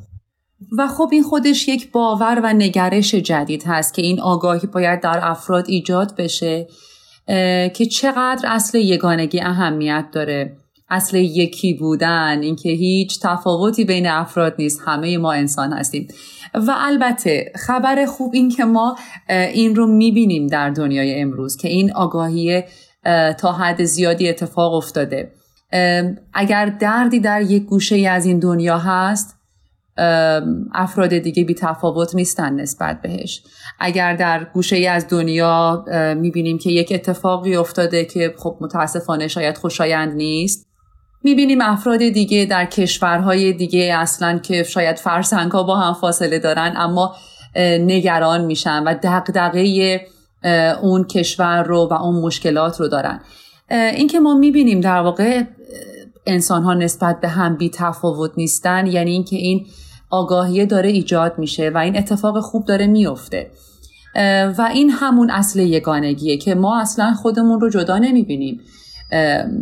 و 0.77 0.87
خب 0.87 1.09
این 1.11 1.23
خودش 1.23 1.67
یک 1.67 1.91
باور 1.91 2.41
و 2.43 2.53
نگرش 2.53 3.15
جدید 3.15 3.63
هست 3.67 3.93
که 3.93 4.01
این 4.01 4.21
آگاهی 4.21 4.67
باید 4.67 5.01
در 5.01 5.19
افراد 5.23 5.65
ایجاد 5.67 6.15
بشه 6.15 6.67
که 7.73 7.85
چقدر 7.91 8.49
اصل 8.49 8.77
یگانگی 8.77 9.41
اهمیت 9.41 10.05
داره. 10.11 10.57
اصل 10.89 11.17
یکی 11.17 11.73
بودن 11.73 12.39
اینکه 12.41 12.69
هیچ 12.69 13.19
تفاوتی 13.21 13.85
بین 13.85 14.07
افراد 14.07 14.55
نیست 14.59 14.81
همه 14.85 15.17
ما 15.17 15.31
انسان 15.31 15.73
هستیم. 15.73 16.07
و 16.53 16.75
البته 16.77 17.51
خبر 17.55 18.05
خوب 18.05 18.31
این 18.33 18.49
که 18.49 18.65
ما 18.65 18.95
این 19.29 19.75
رو 19.75 19.87
می‌بینیم 19.87 20.47
در 20.47 20.69
دنیای 20.69 21.21
امروز 21.21 21.57
که 21.57 21.67
این 21.67 21.93
آگاهی 21.93 22.63
تا 23.39 23.51
حد 23.51 23.83
زیادی 23.83 24.29
اتفاق 24.29 24.73
افتاده. 24.73 25.31
اگر 26.33 26.65
دردی 26.65 27.19
در 27.19 27.41
یک 27.41 27.63
گوشه 27.63 28.09
از 28.09 28.25
این 28.25 28.39
دنیا 28.39 28.77
هست 28.77 29.35
افراد 30.73 31.17
دیگه 31.17 31.43
بی 31.43 31.53
تفاوت 31.53 32.15
نیستن 32.15 32.53
نسبت 32.53 33.01
بهش. 33.01 33.43
اگر 33.79 34.15
در 34.15 34.47
گوشه 34.53 34.75
ای 34.75 34.87
از 34.87 35.07
دنیا 35.09 35.85
می‌بینیم 36.17 36.57
که 36.57 36.69
یک 36.69 36.91
اتفاقی 36.95 37.55
افتاده 37.55 38.05
که 38.05 38.33
خب 38.37 38.57
متاسفانه 38.61 39.27
شاید 39.27 39.57
خوشایند 39.57 40.15
نیست 40.15 40.68
می‌بینیم 41.23 41.61
افراد 41.61 41.97
دیگه 41.97 42.45
در 42.45 42.65
کشورهای 42.65 43.53
دیگه 43.53 43.93
اصلا 43.97 44.39
که 44.39 44.63
شاید 44.63 44.97
فرسنگ 44.97 45.51
ها 45.51 45.63
با 45.63 45.75
هم 45.75 45.93
فاصله 45.93 46.39
دارن 46.39 46.73
اما 46.77 47.15
نگران 47.79 48.45
میشن 48.45 48.83
و 48.83 48.93
دقدقه 48.93 50.01
اون 50.81 51.03
کشور 51.03 51.63
رو 51.63 51.87
و 51.91 51.93
اون 51.93 52.15
مشکلات 52.15 52.79
رو 52.79 52.87
دارن. 52.87 53.21
این 53.71 54.07
که 54.07 54.19
ما 54.19 54.33
می‌بینیم 54.33 54.81
در 54.81 55.01
واقع 55.01 55.43
انسان 56.25 56.63
ها 56.63 56.73
نسبت 56.73 57.19
به 57.21 57.27
هم 57.27 57.57
بی 57.57 57.69
تفاوت 57.69 58.31
نیستن 58.37 58.87
یعنی 58.87 59.11
اینکه 59.11 59.35
این 59.35 59.65
آگاهیه 60.09 60.65
داره 60.65 60.89
ایجاد 60.89 61.33
میشه 61.37 61.69
و 61.69 61.77
این 61.77 61.97
اتفاق 61.97 62.39
خوب 62.39 62.65
داره 62.65 62.87
میفته 62.87 63.51
و 64.57 64.69
این 64.73 64.89
همون 64.89 65.29
اصل 65.29 65.59
یگانگیه 65.59 66.37
که 66.37 66.55
ما 66.55 66.81
اصلا 66.81 67.13
خودمون 67.13 67.61
رو 67.61 67.69
جدا 67.69 67.97
نمی‌بینیم. 67.97 68.61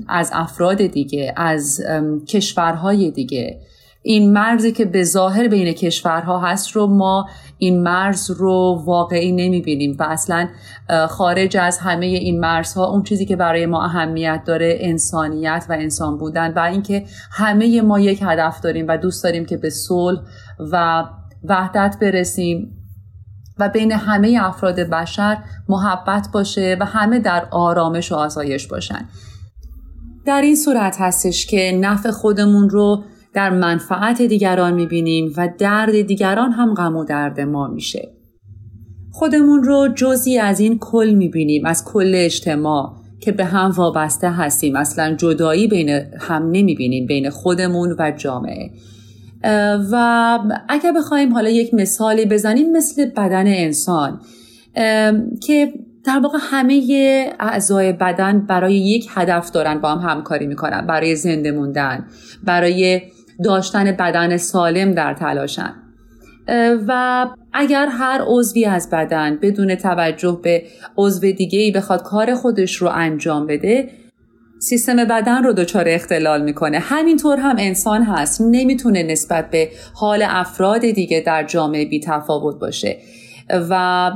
از 0.07 0.31
افراد 0.33 0.77
دیگه 0.77 1.33
از 1.35 1.81
کشورهای 2.27 3.11
دیگه. 3.11 3.59
این 4.01 4.33
مرزی 4.33 4.71
که 4.71 4.85
به 4.85 5.03
ظاهر 5.03 5.47
بین 5.47 5.73
کشورها 5.73 6.39
هست 6.39 6.71
رو 6.71 6.87
ما 6.87 7.29
این 7.57 7.83
مرز 7.83 8.31
رو 8.31 8.83
واقعی 8.85 9.31
نمی‌بینیم 9.31 9.95
و 9.99 10.03
اصلا 10.03 10.47
خارج 11.09 11.57
از 11.57 11.77
همه 11.77 12.05
این 12.05 12.39
مرزها 12.39 12.85
اون 12.85 13.03
چیزی 13.03 13.25
که 13.25 13.35
برای 13.35 13.65
ما 13.65 13.83
اهمیت 13.83 14.41
داره 14.45 14.77
انسانیت 14.79 15.65
و 15.69 15.73
انسان 15.73 16.17
بودن 16.17 16.53
و 16.53 16.59
اینکه 16.59 17.05
همه 17.31 17.81
ما 17.81 17.99
یک 17.99 18.19
هدف 18.21 18.61
داریم 18.61 18.85
و 18.87 18.97
دوست 18.97 19.23
داریم 19.23 19.45
که 19.45 19.57
به 19.57 19.69
صلح 19.69 20.19
و 20.71 21.03
وحدت 21.43 21.97
برسیم 22.01 22.73
و 23.59 23.69
بین 23.69 23.91
همه 23.91 24.39
افراد 24.41 24.79
بشر 24.79 25.37
محبت 25.69 26.27
باشه 26.33 26.77
و 26.79 26.85
همه 26.85 27.19
در 27.19 27.47
آرامش 27.51 28.11
و 28.11 28.15
آسایش 28.15 28.67
باشن. 28.67 29.05
در 30.27 30.41
این 30.41 30.55
صورت 30.55 30.95
هستش 30.99 31.45
که 31.45 31.79
نفع 31.81 32.11
خودمون 32.11 32.69
رو 32.69 33.03
در 33.33 33.49
منفعت 33.49 34.21
دیگران 34.21 34.73
می‌بینیم 34.73 35.33
و 35.37 35.49
درد 35.57 36.01
دیگران 36.01 36.51
هم 36.51 36.73
غم 36.73 36.95
و 36.95 37.03
درد 37.03 37.39
ما 37.39 37.67
میشه. 37.67 38.09
خودمون 39.11 39.63
رو 39.63 39.87
جزی 39.95 40.37
از 40.37 40.59
این 40.59 40.77
کل 40.79 41.13
می‌بینیم 41.13 41.65
از 41.65 41.85
کل 41.85 42.11
اجتماع 42.15 42.93
که 43.21 43.31
به 43.31 43.45
هم 43.45 43.71
وابسته 43.71 44.31
هستیم 44.31 44.75
اصلا 44.75 45.15
جدایی 45.15 45.67
بین 45.67 45.89
هم 46.19 46.43
نمی‌بینیم 46.51 47.07
بین 47.07 47.29
خودمون 47.29 47.95
و 47.99 48.11
جامعه 48.17 48.71
و 49.91 50.39
اگر 50.69 50.91
بخوایم 50.91 51.33
حالا 51.33 51.49
یک 51.49 51.73
مثالی 51.73 52.25
بزنیم 52.25 52.71
مثل 52.71 53.05
بدن 53.05 53.47
انسان 53.47 54.21
که 55.43 55.73
در 56.07 56.19
واقع 56.19 56.37
همه 56.41 57.35
اعضای 57.39 57.93
بدن 57.93 58.39
برای 58.39 58.75
یک 58.75 59.07
هدف 59.15 59.51
دارن 59.51 59.79
با 59.79 59.95
هم 59.95 60.09
همکاری 60.09 60.47
می‌کنن 60.47 60.87
برای 60.87 61.15
زنده 61.15 61.51
موندن 61.51 62.05
برای 62.43 63.01
داشتن 63.43 63.91
بدن 63.91 64.37
سالم 64.37 64.91
در 64.91 65.13
تلاشن. 65.13 65.73
و 66.87 67.25
اگر 67.53 67.87
هر 67.91 68.21
عضوی 68.27 68.65
از 68.65 68.89
بدن 68.89 69.39
بدون 69.41 69.75
توجه 69.75 70.39
به 70.43 70.63
عضو 70.97 71.31
دیگه 71.31 71.59
ای 71.59 71.71
بخواد 71.71 72.03
کار 72.03 72.35
خودش 72.35 72.75
رو 72.75 72.87
انجام 72.87 73.47
بده 73.47 73.89
سیستم 74.59 74.95
بدن 74.95 75.43
رو 75.43 75.53
دچار 75.53 75.85
اختلال 75.87 76.43
می‌کنه. 76.43 76.79
همینطور 76.79 77.37
هم 77.37 77.55
انسان 77.59 78.03
هست. 78.03 78.41
نمی‌تونه 78.41 79.03
نسبت 79.03 79.49
به 79.49 79.69
حال 79.93 80.23
افراد 80.27 80.81
دیگه 80.81 81.23
در 81.25 81.43
جامعه 81.43 81.85
بی 81.85 81.99
تفاوت 81.99 82.59
باشه. 82.59 82.97
و 83.49 84.11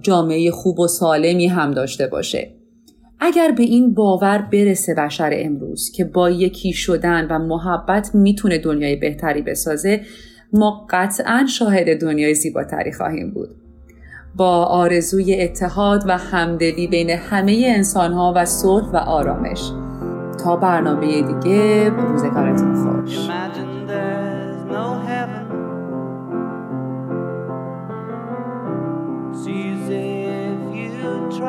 جامعه 0.00 0.50
خوب 0.50 0.80
و 0.80 0.88
سالمی 0.88 1.46
هم 1.46 1.70
داشته 1.70 2.06
باشه. 2.06 2.50
اگر 3.20 3.50
به 3.50 3.62
این 3.62 3.94
باور 3.94 4.48
برسه 4.52 4.94
بشر 4.94 5.30
امروز 5.32 5.90
که 5.90 6.04
با 6.04 6.30
یکی 6.30 6.72
شدن 6.72 7.26
و 7.30 7.38
محبت 7.38 8.14
می‌تونه 8.14 8.58
دنیای 8.58 8.96
بهتری 8.96 9.42
بسازه 9.42 10.00
ما 10.52 10.86
قطعا 10.90 11.46
شاهد 11.48 12.00
دنیای 12.00 12.34
زیباتری 12.34 12.92
خواهیم 12.92 13.30
بود. 13.30 13.48
با 14.36 14.64
آرزوی 14.64 15.42
اتحاد 15.42 16.04
و 16.06 16.18
همدلی 16.18 16.86
بین 16.86 17.10
همه 17.10 17.72
انسانها 17.76 18.32
و 18.36 18.44
صلح 18.44 18.90
و 18.92 18.96
آرامش. 18.96 19.70
تا 20.44 20.56
برنامه 20.56 21.22
دیگه 21.22 21.88
روزگارتون 21.88 22.74
خوش. 22.74 23.28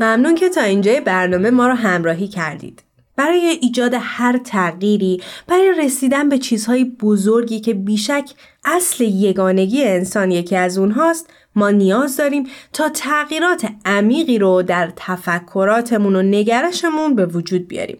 ممنون 0.00 0.34
که 0.34 0.48
تا 0.48 0.60
اینجای 0.60 1.00
برنامه 1.00 1.50
ما 1.50 1.66
رو 1.68 1.74
همراهی 1.74 2.28
کردید. 2.28 2.82
برای 3.16 3.58
ایجاد 3.62 3.94
هر 4.00 4.38
تغییری 4.38 5.22
برای 5.46 5.74
رسیدن 5.78 6.28
به 6.28 6.38
چیزهای 6.38 6.84
بزرگی 6.84 7.60
که 7.60 7.74
بیشک 7.74 8.30
اصل 8.64 9.04
یگانگی 9.04 9.84
انسان 9.84 10.30
یکی 10.30 10.56
از 10.56 10.78
اونهاست 10.78 11.30
ما 11.54 11.70
نیاز 11.70 12.16
داریم 12.16 12.46
تا 12.72 12.88
تغییرات 12.88 13.68
عمیقی 13.84 14.38
رو 14.38 14.62
در 14.62 14.92
تفکراتمون 14.96 16.16
و 16.16 16.22
نگرشمون 16.22 17.14
به 17.14 17.26
وجود 17.26 17.68
بیاریم. 17.68 17.98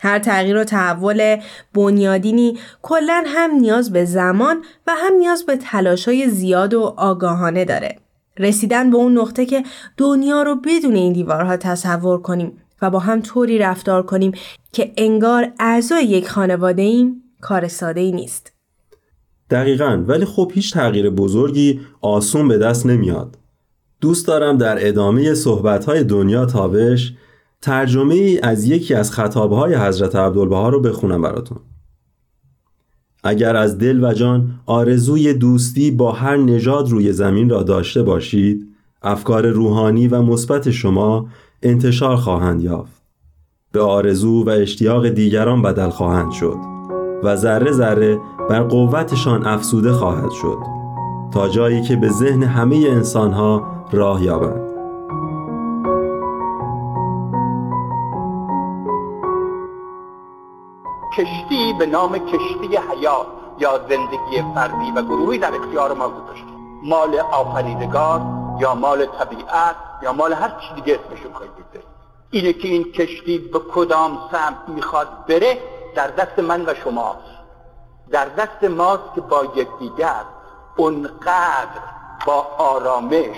هر 0.00 0.18
تغییر 0.18 0.56
و 0.56 0.64
تحول 0.64 1.36
بنیادینی 1.74 2.58
کلا 2.82 3.24
هم 3.26 3.50
نیاز 3.50 3.92
به 3.92 4.04
زمان 4.04 4.64
و 4.86 4.92
هم 4.96 5.14
نیاز 5.14 5.46
به 5.46 5.56
تلاشای 5.56 6.28
زیاد 6.28 6.74
و 6.74 6.94
آگاهانه 6.96 7.64
داره. 7.64 7.98
رسیدن 8.38 8.90
به 8.90 8.96
اون 8.96 9.18
نقطه 9.18 9.46
که 9.46 9.62
دنیا 9.96 10.42
رو 10.42 10.56
بدون 10.56 10.94
این 10.94 11.12
دیوارها 11.12 11.56
تصور 11.56 12.22
کنیم 12.22 12.52
و 12.82 12.90
با 12.90 12.98
هم 12.98 13.20
طوری 13.20 13.58
رفتار 13.58 14.02
کنیم 14.02 14.32
که 14.72 14.92
انگار 14.96 15.52
اعضای 15.58 16.04
یک 16.04 16.28
خانواده 16.28 16.82
ایم 16.82 17.22
کار 17.40 17.68
ساده 17.68 18.00
ای 18.00 18.12
نیست. 18.12 18.52
دقیقا 19.50 20.04
ولی 20.06 20.24
خب 20.24 20.52
هیچ 20.54 20.72
تغییر 20.72 21.10
بزرگی 21.10 21.80
آسون 22.00 22.48
به 22.48 22.58
دست 22.58 22.86
نمیاد. 22.86 23.38
دوست 24.00 24.26
دارم 24.26 24.58
در 24.58 24.88
ادامه 24.88 25.34
صحبتهای 25.34 26.04
دنیا 26.04 26.46
تابش 26.46 27.12
ترجمه 27.62 28.40
از 28.42 28.64
یکی 28.64 28.94
از 28.94 29.12
خطابهای 29.12 29.74
حضرت 29.74 30.16
عبدالبها 30.16 30.68
رو 30.68 30.80
بخونم 30.80 31.22
براتون. 31.22 31.58
اگر 33.22 33.56
از 33.56 33.78
دل 33.78 34.04
و 34.04 34.12
جان 34.12 34.50
آرزوی 34.66 35.34
دوستی 35.34 35.90
با 35.90 36.12
هر 36.12 36.36
نژاد 36.36 36.90
روی 36.90 37.12
زمین 37.12 37.50
را 37.50 37.62
داشته 37.62 38.02
باشید 38.02 38.68
افکار 39.02 39.46
روحانی 39.46 40.08
و 40.08 40.22
مثبت 40.22 40.70
شما 40.70 41.26
انتشار 41.62 42.16
خواهند 42.16 42.62
یافت. 42.62 43.02
به 43.72 43.80
آرزو 43.80 44.44
و 44.44 44.50
اشتیاق 44.50 45.08
دیگران 45.08 45.62
بدل 45.62 45.88
خواهند 45.88 46.32
شد 46.32 46.56
و 47.22 47.36
ذره 47.36 47.72
ذره 47.72 48.18
بر 48.50 48.62
قوتشان 48.62 49.46
افسوده 49.46 49.92
خواهد 49.92 50.30
شد 50.30 50.58
تا 51.32 51.48
جایی 51.48 51.82
که 51.82 51.96
به 51.96 52.08
ذهن 52.08 52.42
همه 52.42 52.76
انسانها 52.76 53.62
راه 53.92 54.24
یابند. 54.24 54.61
کشتی 61.16 61.72
به 61.78 61.86
نام 61.86 62.18
کشتی 62.18 62.76
حیات 62.76 63.26
یا 63.58 63.78
زندگی 63.88 64.44
فردی 64.54 64.90
و 64.96 65.02
گروهی 65.02 65.38
در 65.38 65.54
اختیار 65.54 65.92
ما 65.92 66.08
گذاشتیم 66.08 66.80
مال 66.82 67.18
آفریدگار 67.18 68.20
یا 68.58 68.74
مال 68.74 69.06
طبیعت 69.06 69.76
یا 70.02 70.12
مال 70.12 70.32
هر 70.32 70.48
چی 70.48 70.74
دیگه 70.74 71.00
اسمشون 71.04 71.32
کنید 71.32 71.52
اینه 72.30 72.52
که 72.52 72.68
این 72.68 72.92
کشتی 72.92 73.38
به 73.38 73.58
کدام 73.58 74.18
سمت 74.32 74.68
می‌خواد 74.68 75.26
بره 75.26 75.58
در 75.94 76.06
دست 76.06 76.38
من 76.38 76.64
و 76.66 76.74
شماست 76.74 77.32
در 78.10 78.28
دست 78.28 78.64
ماست 78.64 79.14
که 79.14 79.20
با 79.20 79.44
یکدیگر 79.44 80.24
اونقدر 80.76 81.82
با 82.26 82.46
آرامش 82.58 83.36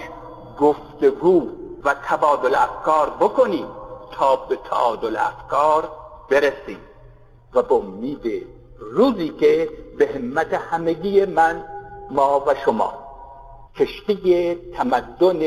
گفتگو 0.60 1.48
و 1.84 1.94
تبادل 1.94 2.54
افکار 2.54 3.10
بکنیم 3.20 3.66
تا 4.12 4.37
به 4.37 4.56
تعادل 4.56 5.16
افکار 5.16 5.88
برسیم. 6.30 6.78
و 7.54 7.62
به 7.62 7.74
امید 7.74 8.46
روزی 8.78 9.28
که 9.28 9.68
به 9.98 10.06
همت 10.06 10.54
همگی 10.54 11.24
من 11.24 11.64
ما 12.10 12.44
و 12.46 12.54
شما. 12.64 12.92
کشتی 13.76 14.54
تمدن 14.76 15.40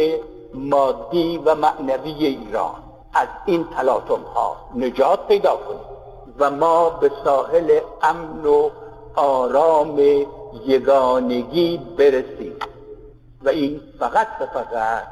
مادی 0.53 1.37
و 1.45 1.55
معنوی 1.55 2.25
ایران. 2.25 2.75
از 3.13 3.27
این 3.45 3.67
تلاطم 3.75 4.21
ها 4.21 4.55
نجات 4.75 5.27
پیدا 5.27 5.55
کنیم. 5.55 5.79
و 6.39 6.51
ما 6.51 6.89
به 6.89 7.11
ساحل 7.23 7.79
امن 8.01 8.45
و 8.45 8.69
آرام 9.15 9.99
یگانگی 10.65 11.77
برسیم. 11.97 12.55
و 13.43 13.49
این 13.49 13.81
فقط 13.99 14.27
و 14.41 14.45
فقط 14.45 15.03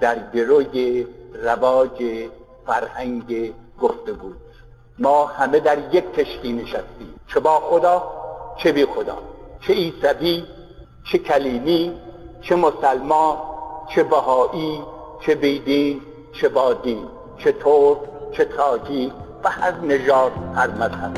در 0.00 0.30
گروی 0.34 1.06
رواج 1.42 2.28
فرهنگ 2.66 3.52
گفتگو. 3.80 4.32
ما 5.00 5.26
همه 5.26 5.60
در 5.60 5.78
یک 5.94 6.12
کشتی 6.12 6.52
نشستیم. 6.52 7.14
چه 7.26 7.40
با 7.40 7.60
خدا 7.60 8.02
چه 8.56 8.72
بی 8.72 8.84
خدا. 8.84 9.18
چه 9.60 9.72
ایسوی 9.72 10.44
چه 11.04 11.18
کلیمی 11.18 11.92
چه 12.42 12.56
مسلمان 12.56 13.36
چه 13.94 14.02
بهایی 14.02 14.82
چه 15.20 15.34
بیدین 15.34 16.00
چه 16.32 16.48
بادین 16.48 17.04
چه 17.38 17.52
ترک 17.52 17.98
چه 18.32 18.44
تاجی 18.44 19.12
و 19.44 19.50
هر 19.50 19.76
نژاد 19.80 20.32
هر 20.54 20.70
مذهب 20.70 21.12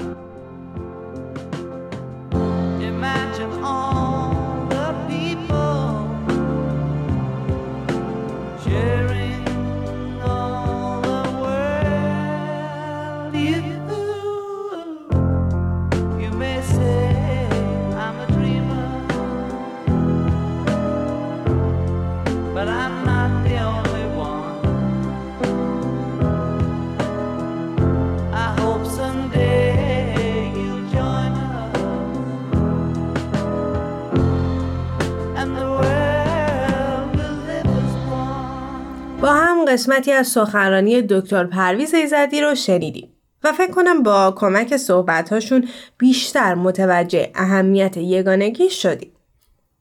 قسمتی 39.72 40.12
از 40.12 40.28
سخنرانی 40.28 41.02
دکتر 41.02 41.44
پرویز 41.44 41.94
ایزدی 41.94 42.40
رو 42.40 42.54
شنیدیم 42.54 43.08
و 43.44 43.52
فکر 43.52 43.70
کنم 43.70 44.02
با 44.02 44.34
کمک 44.36 44.76
صحبتهاشون 44.76 45.68
بیشتر 45.98 46.54
متوجه 46.54 47.30
اهمیت 47.34 47.96
یگانگی 47.96 48.70
شدیم. 48.70 49.10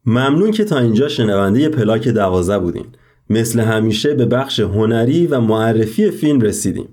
ممنون 0.05 0.51
که 0.51 0.63
تا 0.63 0.79
اینجا 0.79 1.07
شنونده 1.07 1.69
پلاک 1.69 2.07
دوازه 2.07 2.59
بودین. 2.59 2.85
مثل 3.29 3.59
همیشه 3.59 4.13
به 4.13 4.25
بخش 4.25 4.59
هنری 4.59 5.27
و 5.27 5.39
معرفی 5.39 6.11
فیلم 6.11 6.41
رسیدیم. 6.41 6.87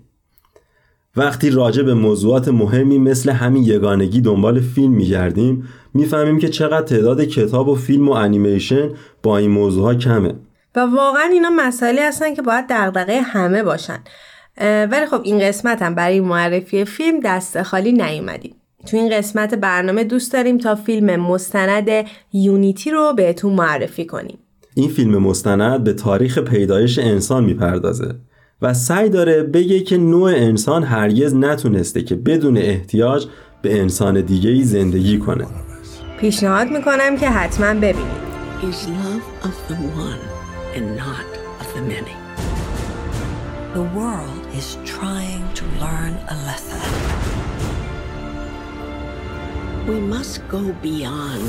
وقتی 1.17 1.51
راجع 1.51 1.83
به 1.83 1.95
موضوعات 1.95 2.49
مهمی 2.49 2.99
مثل 2.99 3.31
همین 3.31 3.63
یگانگی 3.65 4.21
دنبال 4.21 4.61
فیلم 4.61 4.93
میگردیم 4.93 5.69
می‌فهمیم 5.95 6.39
که 6.39 6.49
چقدر 6.49 6.87
تعداد 6.87 7.25
کتاب 7.25 7.69
و 7.69 7.75
فیلم 7.75 8.09
و 8.09 8.13
انیمیشن 8.13 8.91
با 9.23 9.39
این 9.39 9.51
موضوعها 9.51 9.95
کمه 9.95 10.35
و 10.77 10.81
واقعا 10.81 11.29
اینا 11.33 11.51
مسائلی 11.57 11.99
هستن 11.99 12.35
که 12.35 12.43
باید 12.43 12.65
دغدغه 12.71 13.21
همه 13.21 13.63
باشن. 13.63 13.99
ولی 14.61 15.07
خب 15.07 15.21
این 15.23 15.39
قسمت 15.39 15.83
هم 15.83 15.95
برای 15.95 16.21
معرفی 16.21 16.85
فیلم 16.85 17.21
دست 17.21 17.63
خالی 17.63 17.93
نیومدیم 17.93 18.55
تو 18.87 18.97
این 18.97 19.19
قسمت 19.19 19.55
برنامه 19.55 20.05
دوست 20.05 20.33
داریم 20.33 20.59
تا 20.59 20.75
فیلم 20.75 21.17
مستند 21.17 21.89
یونیتی 22.33 22.91
رو 22.91 23.13
بهتون 23.17 23.53
معرفی 23.53 24.07
کنیم. 24.07 24.39
این 24.75 24.91
فیلم 24.91 25.19
مستند 25.19 25.85
به 25.85 25.93
تاریخ 25.93 26.39
پیدایش 26.39 26.99
انسان 26.99 27.45
می‌پردازه 27.45 28.15
و 28.63 28.75
سعی 28.75 29.09
داره 29.09 29.43
بگه 29.43 29.81
که 29.81 29.97
نوع 29.97 30.31
انسان 30.31 30.85
هرگز 30.85 31.35
نتونسته 31.35 32.03
که 32.03 32.15
بدون 32.15 32.57
احتیاج 32.57 33.27
به 33.63 33.81
انسان 33.81 34.21
دیگه 34.21 34.51
ای 34.51 34.63
زندگی 34.63 35.19
کنه. 35.19 35.47
پیشنهاد 36.21 36.69
می‌کنم 36.69 37.17
که 37.17 37.29
حتما 37.29 37.75
ببینید. 37.75 38.29
and 40.78 40.96
not 40.96 41.26
of 41.62 41.68
the 41.76 41.82
many. 41.82 42.16
The 43.74 43.86
world 44.00 44.44
is 44.60 44.78
trying 44.86 45.46
to 45.60 45.66
learn 45.84 46.14
a 46.34 46.36
lesson. 46.50 46.84
We 49.88 50.00
must 50.00 50.36
go 50.48 50.62
beyond 50.82 51.44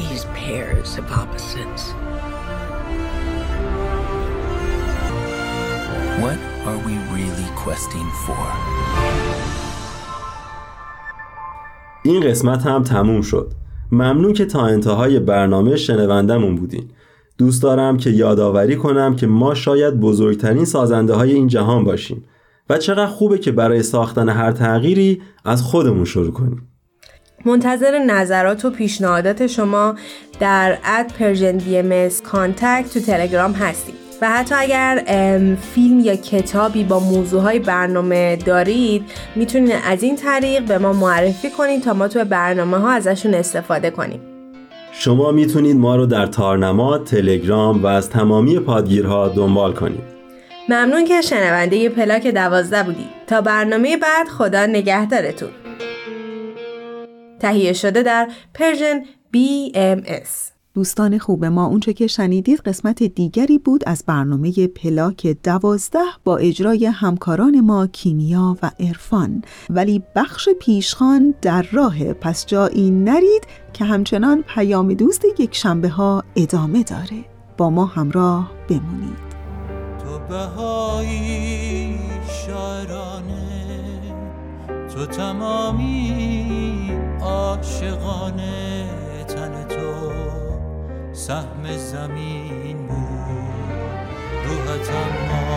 these 0.00 0.24
pairs 0.40 0.96
of 1.00 1.04
opposites. 1.12 1.84
What 6.22 6.38
are 6.68 6.78
we 6.86 6.94
really 7.16 7.50
questing 7.64 8.08
for? 8.26 8.46
این 12.02 12.20
قسمت 12.20 12.66
هم 12.66 12.82
تموم 12.82 13.22
شد. 13.22 13.52
ممنون 13.92 14.32
که 14.32 14.44
تا 14.44 14.66
انتهای 14.66 15.20
برنامه 15.20 15.76
شنوندمون 15.76 16.56
بودین. 16.56 16.90
دوست 17.37 17.63
دارم 17.63 17.97
که 17.97 18.09
یادآوری 18.09 18.75
کنم 18.75 19.15
که 19.15 19.27
ما 19.27 19.53
شاید 19.53 19.99
بزرگترین 19.99 20.65
سازنده 20.65 21.13
های 21.13 21.33
این 21.33 21.47
جهان 21.47 21.83
باشیم 21.83 22.25
و 22.69 22.77
چقدر 22.77 23.05
خوبه 23.05 23.37
که 23.37 23.51
برای 23.51 23.83
ساختن 23.83 24.29
هر 24.29 24.51
تغییری 24.51 25.21
از 25.45 25.61
خودمون 25.61 26.05
شروع 26.05 26.31
کنیم. 26.31 26.67
منتظر 27.45 27.99
نظرات 28.07 28.65
و 28.65 28.69
پیشنهادات 28.69 29.47
شما 29.47 29.95
در 30.39 30.77
at 30.83 31.11
Persian 31.19 31.57
B 31.57 32.09
contact 32.23 32.93
تو 32.93 32.99
تلگرام 32.99 33.51
هستیم. 33.51 33.95
و 34.21 34.29
حتی 34.29 34.55
اگر 34.57 35.03
فیلم 35.61 35.99
یا 35.99 36.15
کتابی 36.15 36.83
با 36.83 36.99
موضوعهای 36.99 37.59
برنامه 37.59 38.35
دارید 38.35 39.03
می‌تونید 39.35 39.73
از 39.85 40.03
این 40.03 40.15
طریق 40.15 40.63
به 40.63 40.77
ما 40.77 40.93
معرفی 40.93 41.49
کنید 41.49 41.83
تا 41.83 41.93
ما 41.93 42.07
تو 42.07 42.25
برنامه 42.25 42.77
ها 42.77 42.91
ازشون 42.91 43.33
استفاده 43.33 43.89
کنیم. 43.89 44.34
شما 44.99 45.31
می‌تونید 45.31 45.77
ما 45.77 45.95
رو 45.95 46.05
در 46.05 46.25
تارنما، 46.25 46.97
تلگرام 46.97 47.83
و 47.83 47.87
از 47.87 48.09
تمامی 48.09 48.59
پادگیرها 48.59 49.27
دنبال 49.27 49.73
کنید. 49.73 50.03
ممنون 50.69 51.05
که 51.05 51.21
شنونده 51.21 51.89
پلاک 51.89 52.27
دوازده 52.27 52.83
بودید. 52.83 53.09
تا 53.27 53.41
برنامه 53.41 53.97
بعد 53.97 54.27
خدا 54.27 54.65
نگهدارتون. 54.65 55.49
تهیه 57.39 57.73
شده 57.73 58.03
در 58.03 58.27
Persian 58.53 59.03
BMS 59.35 60.54
دوستان 60.75 61.17
خوب 61.17 61.45
ما 61.45 61.65
اونچه 61.65 61.93
که 61.93 62.07
شنیدید 62.07 62.59
قسمت 62.59 63.03
دیگری 63.03 63.57
بود 63.57 63.83
از 63.87 64.03
برنامه 64.07 64.67
پلاک 64.67 65.27
دوازده 65.43 65.99
با 66.23 66.37
اجرای 66.37 66.85
همکاران 66.85 67.59
ما 67.61 67.87
کیمیا 67.87 68.57
و 68.63 68.71
عرفان 68.79 69.41
ولی 69.69 70.03
بخش 70.15 70.49
پیشخان 70.59 71.33
در 71.41 71.65
راه 71.71 72.13
پس 72.13 72.45
جایی 72.45 72.91
نرید 72.91 73.47
که 73.73 73.85
همچنان 73.85 74.41
پیام 74.41 74.93
دوست 74.93 75.25
یک 75.39 75.55
شنبه 75.55 75.89
ها 75.89 76.23
ادامه 76.35 76.83
داره. 76.83 77.25
با 77.57 77.69
ما 77.69 77.85
همراه 77.85 78.51
بمونید. 78.69 79.25
تو 80.03 80.19
بهایی 80.29 81.99
شاعرانه 82.45 84.01
تو 84.95 85.05
تمامی 85.05 86.91
عاشقانه. 87.21 88.74
سهم 91.27 91.77
زمین 91.77 92.87
بود. 92.87 92.97
روحت 94.45 94.89
اما 94.89 95.55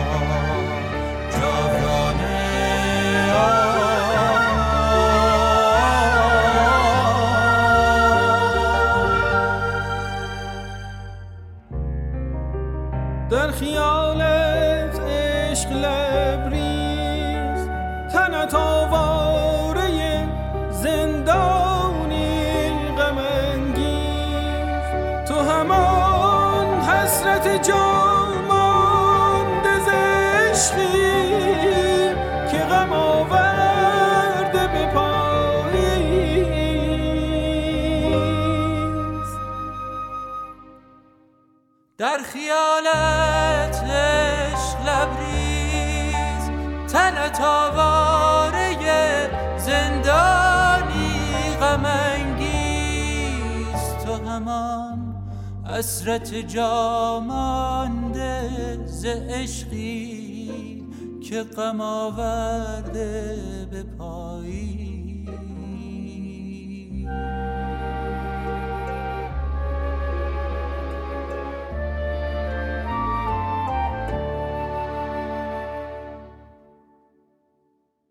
در 13.29 13.51
خیالت 13.51 14.99
عشق 14.99 15.71
لبریز 15.71 17.69
تنت 18.13 18.53
در 42.09 42.23
خیالت 42.23 43.83
عشق 43.83 44.77
لبریز 44.87 46.45
تنت 46.93 47.41
آواره 47.41 48.77
زندانی 49.57 51.55
غم 51.61 51.85
انگیز. 51.85 53.03
تو 54.05 54.13
همان 54.29 55.15
حسرت 55.65 56.33
جامانده 56.33 57.99
ز 58.85 59.05
عشقی 59.05 60.83
که 61.29 61.43
غم 61.43 61.81
آورده 61.81 63.37
به 63.71 63.83
پایی. 63.83 64.88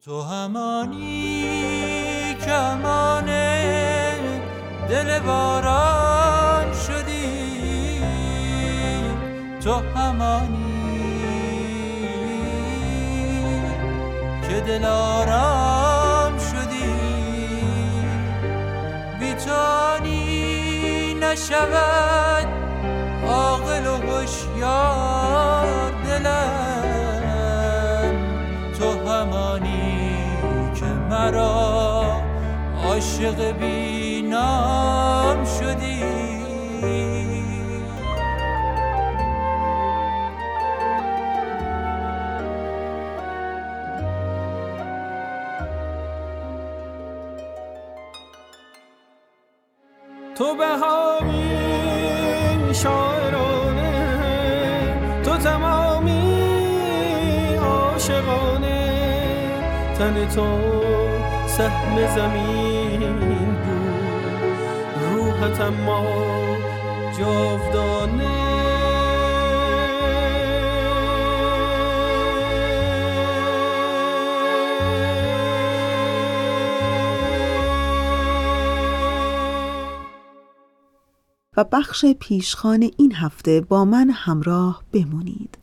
تو 0.09 0.23
همانی 0.23 1.45
که 2.45 2.53
امانه 2.53 4.19
دل 4.89 5.19
باران 5.19 6.73
شدی. 6.73 8.01
تو 9.65 9.73
همانی 9.73 10.59
که 14.49 14.61
دل 14.61 14.85
آرام 14.85 16.39
شدی. 16.39 16.95
بیتانی 19.21 20.35
نشود 21.15 22.47
عاقل 23.27 23.87
و 23.87 23.97
هوشیار 23.97 25.91
دلم. 26.05 26.68
مرا 31.11 32.23
عاشق 32.85 33.53
بینام 33.59 35.45
شدی. 35.45 36.05
تو 50.39 50.55
بهایی 50.55 51.59
شاعرانه 52.75 53.93
تو 55.25 55.37
تمامی 55.37 55.78
تن 59.99 60.29
تو 60.29 60.61
سهم 61.47 62.15
زمین 62.17 63.13
بود. 63.19 63.59
روحت 65.13 65.61
اما 65.61 66.07
جاودانه. 67.19 68.49
و 81.57 81.65
بخش 81.65 82.05
پیشخان 82.21 82.91
این 82.99 83.15
هفته 83.15 83.61
با 83.61 83.85
من 83.85 84.11
همراه 84.11 84.83
بمونید. 84.93 85.58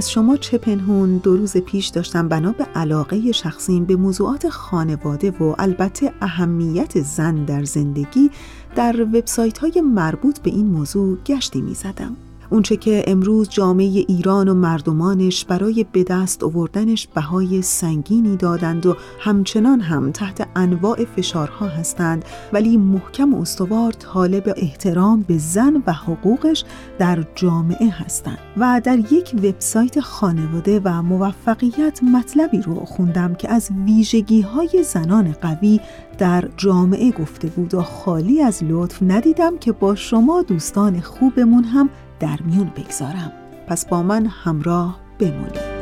از 0.00 0.10
شما 0.10 0.36
چه 0.36 0.58
پنهون 0.58 1.16
دو 1.16 1.36
روز 1.36 1.56
پیش 1.56 1.86
داشتم 1.86 2.28
بنا 2.28 2.52
به 2.52 2.64
علاقه 2.64 3.32
شخصیم 3.32 3.84
به 3.84 3.96
موضوعات 3.96 4.48
خانواده 4.48 5.30
و 5.30 5.54
البته 5.58 6.12
اهمیت 6.20 7.02
زن 7.02 7.44
در 7.44 7.64
زندگی 7.64 8.30
در 8.76 9.02
وبسایت 9.02 9.58
های 9.58 9.80
مربوط 9.80 10.38
به 10.38 10.50
این 10.50 10.66
موضوع 10.66 11.18
گشتی 11.26 11.60
می 11.60 11.74
زدم. 11.74 12.16
اونچه 12.50 12.76
که 12.76 13.04
امروز 13.06 13.48
جامعه 13.48 13.86
ایران 13.86 14.48
و 14.48 14.54
مردمانش 14.54 15.44
برای 15.44 15.86
به 15.92 16.04
دست 16.04 16.44
آوردنش 16.44 17.06
بهای 17.06 17.62
سنگینی 17.62 18.36
دادند 18.36 18.86
و 18.86 18.96
همچنان 19.20 19.80
هم 19.80 20.12
تحت 20.12 20.48
انواع 20.56 21.04
فشارها 21.04 21.66
هستند. 21.66 22.24
ولی 22.52 22.76
محکم 22.76 23.34
و 23.34 23.40
استوار 23.40 23.92
طالب 23.92 24.54
احترام 24.56 25.22
به 25.22 25.38
زن 25.38 25.82
و 25.86 25.92
حقوقش 25.92 26.64
در 26.98 27.24
جامعه 27.34 27.90
هستند. 27.90 28.38
و 28.56 28.80
در 28.84 28.98
یک 28.98 29.34
وبسایت 29.34 30.00
خانواده 30.00 30.80
و 30.84 31.02
موفقیت 31.02 32.00
مطلبی 32.02 32.62
رو 32.62 32.74
خوندم 32.74 33.34
که 33.34 33.50
از 33.50 33.70
ویژگی 33.86 34.40
های 34.40 34.84
زنان 34.84 35.32
قوی 35.32 35.80
در 36.18 36.48
جامعه 36.56 37.10
گفته 37.10 37.48
بود 37.48 37.74
و 37.74 37.82
خالی 37.82 38.42
از 38.42 38.64
لطف 38.64 39.02
ندیدم 39.02 39.58
که 39.58 39.72
با 39.72 39.94
شما 39.94 40.42
دوستان 40.42 41.00
خوبمون 41.00 41.64
هم 41.64 41.90
در 42.20 42.38
میون 42.44 42.72
بگذارم. 42.76 43.32
پس 43.66 43.86
با 43.86 44.02
من 44.02 44.26
همراه 44.26 45.00
بمونید. 45.18 45.80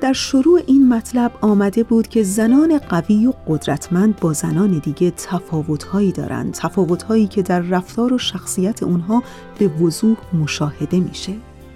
در 0.00 0.12
شروع 0.12 0.60
این 0.66 0.88
مطلب 0.88 1.32
آمده 1.40 1.82
بود 1.82 2.08
که 2.08 2.22
زنان 2.22 2.78
قوی 2.78 3.26
و 3.26 3.32
قدرتمند 3.48 4.20
با 4.20 4.32
زنان 4.32 4.78
دیگه 4.78 5.10
تفاوتهایی 5.10 6.12
دارند. 6.12 6.52
تفاوتهایی 6.52 7.26
که 7.26 7.42
در 7.42 7.60
رفتار 7.60 8.12
و 8.12 8.18
شخصیت 8.18 8.82
اونها 8.82 9.22
به 9.58 9.68
وضوح 9.68 10.16
مشاهده 10.42 11.00
میشه. 11.00 11.32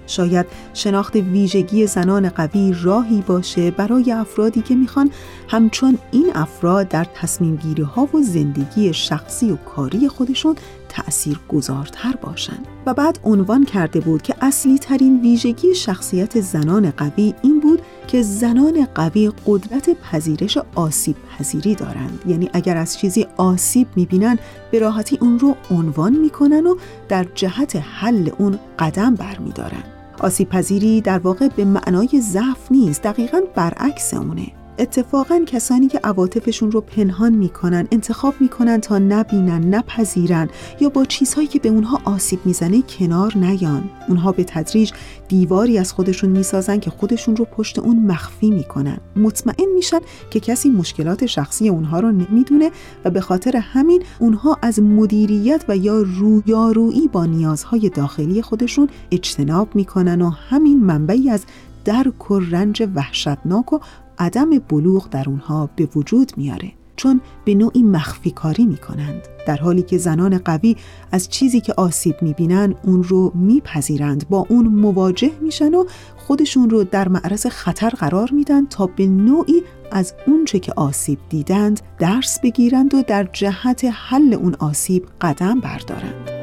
شاید 0.08 0.46
شناخت 0.74 1.16
ویژگی 1.16 1.86
زنان 1.86 2.28
قوی 2.28 2.74
راهی 2.82 3.22
باشه 3.26 3.70
برای 3.70 4.12
افرادی 4.12 4.62
که 4.62 4.74
می‌خوان 4.74 5.10
همچون 5.48 5.98
این 6.10 6.30
افراد 6.34 6.88
در 6.88 7.06
تصمیم 7.14 7.56
گیری 7.56 7.82
ها 7.82 8.08
و 8.14 8.22
زندگی 8.22 8.92
شخصی 8.92 9.50
و 9.50 9.56
کاری 9.56 10.08
خودشون 10.08 10.56
تأثیر 10.88 11.40
گذارتر 11.48 12.14
باشن. 12.22 12.58
و 12.86 12.94
بعد 12.94 13.18
عنوان 13.24 13.64
کرده 13.64 14.00
بود 14.00 14.22
که 14.22 14.34
اصلی 14.40 14.78
ترین 14.78 15.20
ویژگی 15.20 15.74
شخصیت 15.74 16.40
زنان 16.40 16.90
قوی 16.90 17.34
این 17.42 17.60
بود 17.60 17.82
که 18.06 18.22
زنان 18.22 18.88
قوی 18.94 19.32
قدرت 19.46 19.90
پذیرش 19.90 20.58
آسیب 20.74 21.16
پذیری 21.38 21.74
دارند. 21.74 22.22
یعنی 22.26 22.50
اگر 22.52 22.76
از 22.76 22.98
چیزی 22.98 23.26
آسیب 23.36 23.88
می‌بینن 23.96 24.38
به 24.70 24.78
راحتی 24.78 25.18
اون 25.20 25.38
رو 25.38 25.56
عنوان 25.70 26.12
می‌کنن 26.12 26.66
و 26.66 26.76
در 27.08 27.26
جهت 27.34 27.76
حل 27.76 28.30
اون 28.38 28.58
قدم 28.78 29.14
برمیدارن. 29.14 29.97
آسیب 30.20 30.48
پذیری 30.48 31.00
در 31.00 31.18
واقع 31.18 31.48
به 31.48 31.64
معنای 31.64 32.20
ضعف 32.20 32.70
نیست 32.72 33.02
دقیقا 33.02 33.40
برعکس 33.54 34.14
اونه. 34.14 34.57
اتفاقا 34.78 35.40
کسانی 35.46 35.88
که 35.88 36.00
عواطفشون 36.04 36.70
رو 36.70 36.80
پنهان 36.80 37.34
می‌کنن 37.34 37.88
انتخاب 37.92 38.34
می‌کنن 38.40 38.80
تا 38.80 38.98
نبینن 38.98 39.74
نپذیرن 39.74 40.48
یا 40.80 40.88
با 40.88 41.04
چیزهایی 41.04 41.48
که 41.48 41.58
به 41.58 41.68
اونها 41.68 42.00
آسیب 42.04 42.40
می‌زنه 42.44 42.82
کنار 42.82 43.36
نیان. 43.36 43.90
اونها 44.08 44.32
به 44.32 44.44
تدریج 44.44 44.92
دیواری 45.28 45.78
از 45.78 45.92
خودشون 45.92 46.30
می‌سازن 46.30 46.78
که 46.78 46.90
خودشون 46.90 47.36
رو 47.36 47.44
پشت 47.44 47.78
اون 47.78 47.98
مخفی 47.98 48.50
می‌کنن. 48.50 48.98
مطمئن 49.16 49.68
میشن 49.74 50.00
که 50.30 50.40
کسی 50.40 50.70
مشکلات 50.70 51.26
شخصی 51.26 51.68
اونها 51.68 52.00
رو 52.00 52.12
نمی‌دونه 52.12 52.70
و 53.04 53.10
به 53.10 53.20
خاطر 53.20 53.56
همین 53.56 54.02
اونها 54.18 54.58
از 54.62 54.82
مدیریت 54.82 55.64
و 55.68 55.76
یا 55.76 56.02
رویارویی 56.02 57.08
با 57.08 57.26
نیازهای 57.26 57.88
داخلی 57.88 58.42
خودشون 58.42 58.88
اجتناب 59.10 59.68
می‌کنن 59.74 60.22
و 60.22 60.30
همین 60.30 60.84
منبعی 60.84 61.30
از 61.30 61.44
درک 61.84 62.30
و 62.30 62.38
رنج 62.38 62.88
وحشتناک 62.94 63.72
و 63.72 63.78
عدم 64.18 64.50
بلوغ 64.58 65.08
در 65.10 65.28
اونها 65.28 65.70
به 65.76 65.88
وجود 65.96 66.32
میاره 66.36 66.72
چون 66.98 67.20
به 67.44 67.54
نوعی 67.54 67.82
مخفی 67.82 68.30
کاری 68.30 68.66
می 68.66 68.76
کنند 68.76 69.28
در 69.46 69.56
حالی 69.56 69.82
که 69.82 69.98
زنان 69.98 70.38
قوی 70.38 70.76
از 71.12 71.28
چیزی 71.28 71.60
که 71.60 71.74
آسیب 71.76 72.22
می 72.22 72.32
بینن 72.32 72.74
اون 72.84 73.02
رو 73.02 73.32
میپذیرند 73.34 74.28
با 74.28 74.46
اون 74.48 74.66
مواجه 74.66 75.30
میشن 75.40 75.74
و 75.74 75.84
خودشون 76.16 76.70
رو 76.70 76.84
در 76.84 77.08
معرض 77.08 77.46
خطر 77.46 77.88
قرار 77.90 78.30
میدن 78.32 78.66
تا 78.66 78.86
به 78.86 79.06
نوعی 79.06 79.62
از 79.92 80.14
اونچه 80.26 80.58
که 80.58 80.72
آسیب 80.76 81.18
دیدند 81.28 81.80
درس 81.98 82.40
بگیرند 82.40 82.94
و 82.94 83.02
در 83.02 83.28
جهت 83.32 83.84
حل 83.92 84.34
اون 84.34 84.54
آسیب 84.54 85.06
قدم 85.20 85.60
بردارند. 85.60 86.37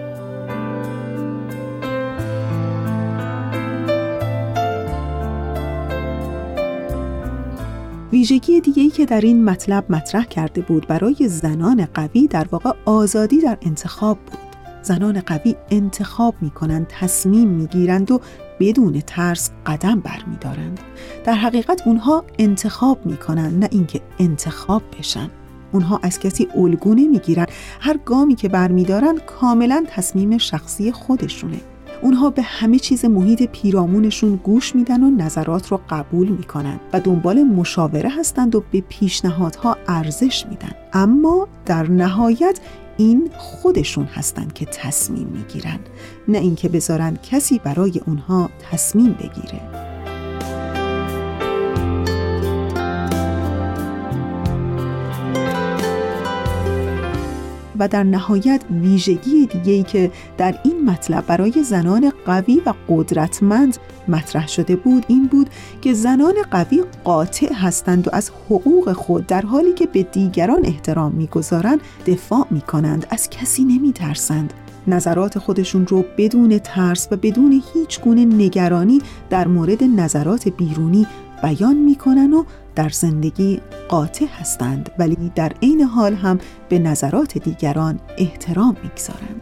ویژگی 8.16 8.62
دیگه‌ای 8.62 8.90
که 8.90 9.06
در 9.06 9.22
این 9.22 9.44
مطلب 9.44 9.86
مطرح 9.90 10.26
کرده 10.26 10.62
بود 10.62 10.88
برای 10.88 11.28
زنان 11.28 11.88
قوی 11.94 12.28
در 12.28 12.48
واقع 12.52 12.72
آزادی 12.86 13.42
در 13.42 13.58
انتخاب 13.62 14.18
بود. 14.18 14.40
زنان 14.82 15.22
قوی 15.22 15.56
انتخاب 15.72 16.36
می 16.42 16.50
کنند، 16.50 16.88
تصمیم 16.90 17.48
می 17.48 17.68
گیرند 17.68 18.12
و 18.12 18.22
بدون 18.60 19.02
ترس 19.08 19.52
قدم 19.66 20.00
برمیدارند. 20.00 20.80
در 21.24 21.34
حقیقت 21.34 21.88
اونها 21.88 22.24
انتخاب 22.40 23.06
می 23.06 23.18
کنند 23.18 23.64
نه 23.64 23.70
اینکه 23.72 24.02
انتخاب 24.20 24.84
بشن. 25.00 25.30
اونها 25.72 26.00
از 26.04 26.20
کسی 26.20 26.48
الگو 26.56 26.94
نمی‌گیرن 26.94 27.46
هر 27.80 27.98
گامی 28.06 28.36
که 28.36 28.50
برمیدارن 28.50 29.18
کاملا 29.18 29.86
تصمیم 29.88 30.38
شخصی 30.38 30.92
خودشونه 30.92 31.58
اونها 32.06 32.30
به 32.30 32.42
همه 32.42 32.80
چیز 32.80 33.06
محیط 33.06 33.44
پیرامونشون 33.44 34.36
گوش 34.36 34.76
میدن 34.76 35.04
و 35.04 35.10
نظرات 35.10 35.68
رو 35.68 35.80
قبول 35.90 36.28
می‌کنن 36.28 36.80
و 36.94 37.00
دنبال 37.00 37.44
مشاوره 37.44 38.10
هستند 38.10 38.56
و 38.56 38.64
به 38.72 38.82
پیشنهادها 38.82 39.78
ارزش 39.88 40.46
میدن. 40.50 40.72
اما 40.94 41.48
در 41.66 41.92
نهایت 41.92 42.60
این 42.98 43.30
خودشون 43.38 44.06
هستند 44.06 44.54
که 44.54 44.66
تصمیم 44.66 45.28
می‌گیرن 45.28 45.80
نه 46.28 46.38
اینکه 46.38 46.70
بذارن 46.70 47.18
کسی 47.32 47.60
برای 47.60 48.02
اونها 48.06 48.50
تصمیم 48.72 49.14
بگیره. 49.14 49.85
و 57.80 57.88
در 57.88 58.04
نهایت 58.04 58.62
ویژگی 58.72 59.46
دیگه‌ای 59.46 59.84
که 59.84 60.12
در 60.38 60.56
این 60.64 60.86
مطلب 60.90 61.26
برای 61.26 61.64
زنان 61.64 62.12
قوی 62.26 62.62
و 62.66 62.74
قدرتمند 62.90 63.78
مطرح 64.08 64.48
شده 64.48 64.76
بود 64.76 65.06
این 65.08 65.28
بود 65.28 65.50
که 65.82 65.94
زنان 65.94 66.34
قوی 66.52 66.84
قاطع 67.04 67.54
هستند 67.54 68.08
و 68.08 68.12
از 68.14 68.30
حقوق 68.30 68.94
خود 68.94 69.28
در 69.28 69.42
حالی 69.42 69.74
که 69.74 69.86
به 69.86 70.04
دیگران 70.04 70.66
احترام 70.66 71.12
می‌گذارند 71.12 71.80
دفاع 72.08 72.48
می‌کنند 72.52 73.08
از 73.10 73.30
کسی 73.30 73.64
نمیترسند. 73.64 74.54
نظرات 74.88 75.40
خودشون 75.40 75.88
رو 75.88 76.06
بدون 76.18 76.58
ترس 76.58 77.08
و 77.12 77.18
بدون 77.18 77.62
هیچ 77.74 78.02
گونه 78.02 78.26
نگرانی 78.26 79.02
در 79.30 79.48
مورد 79.48 79.84
نظرات 79.84 80.50
بیرونی 80.50 81.08
بیان 81.44 81.76
می‌کنن 81.76 82.34
و 82.34 82.44
در 82.76 82.90
زندگی 82.90 83.60
قاطع 83.90 84.26
هستند 84.26 84.90
ولی 85.00 85.32
در 85.36 85.52
عین 85.64 85.82
حال 85.82 86.14
هم 86.14 86.40
به 86.70 86.80
نظرات 86.80 87.38
دیگران 87.38 88.00
احترام 88.18 88.76
می‌گذارند 88.84 89.42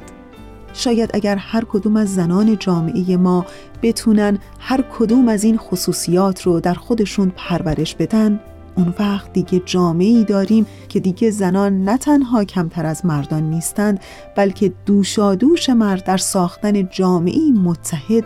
شاید 0.73 1.09
اگر 1.13 1.35
هر 1.35 1.63
کدوم 1.69 1.97
از 1.97 2.15
زنان 2.15 2.57
جامعه 2.57 3.17
ما 3.17 3.45
بتونن 3.81 4.39
هر 4.59 4.83
کدوم 4.99 5.27
از 5.27 5.43
این 5.43 5.57
خصوصیات 5.57 6.41
رو 6.41 6.59
در 6.59 6.73
خودشون 6.73 7.31
پرورش 7.35 7.95
بدن 7.95 8.39
اون 8.75 8.93
وقت 8.99 9.33
دیگه 9.33 9.61
جامعه 9.65 10.07
ای 10.07 10.23
داریم 10.23 10.65
که 10.89 10.99
دیگه 10.99 11.31
زنان 11.31 11.83
نه 11.83 11.97
تنها 11.97 12.43
کمتر 12.43 12.85
از 12.85 13.05
مردان 13.05 13.49
نیستند 13.49 13.99
بلکه 14.37 14.73
دوشادوش 14.85 15.69
مرد 15.69 16.03
در 16.03 16.17
ساختن 16.17 16.89
جامعه 16.89 17.51
متحد 17.51 18.23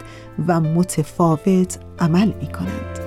و 0.48 0.62
متفاوت 0.62 1.80
عمل 2.00 2.32
می 2.42 2.48
کنند. 2.48 3.07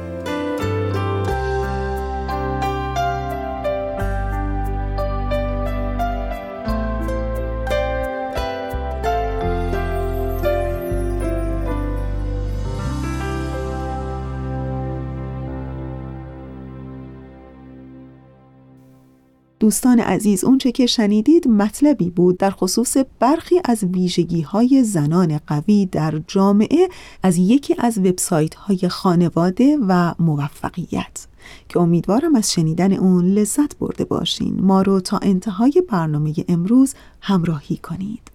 دوستان 19.71 20.01
عزیز 20.01 20.45
اونچه 20.45 20.73
که 20.73 20.87
شنیدید 20.87 21.49
مطلبی 21.49 22.11
بود 22.11 22.37
در 22.39 22.51
خصوص 22.51 22.97
برخی 23.19 23.61
از 23.65 23.85
ویژگی 23.85 24.41
های 24.41 24.85
زنان 24.85 25.41
قوی 25.47 25.87
در 25.87 26.21
جامعه 26.27 26.89
از 27.23 27.39
یکی 27.39 27.75
از 27.79 27.99
وبسایت 27.99 28.55
های 28.55 28.89
خانواده 28.89 29.79
و 29.89 30.15
موفقیت. 30.19 31.27
که 31.69 31.81
امیدوارم 31.81 32.35
از 32.35 32.53
شنیدن 32.53 32.93
اون 32.93 33.25
لذت 33.25 33.79
برده 33.79 34.05
باشین. 34.05 34.61
ما 34.61 34.83
رو 34.83 35.01
تا 35.01 35.19
انتهای 35.19 35.83
برنامه 35.89 36.35
امروز 36.49 36.95
همراهی 37.21 37.77
کنید. 37.77 38.31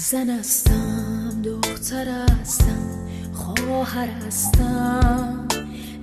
زن 0.00 0.30
هستم 0.30 1.42
دختر 1.44 2.08
هستم 2.08 3.08
خواهر 3.32 4.08
هستم 4.26 5.48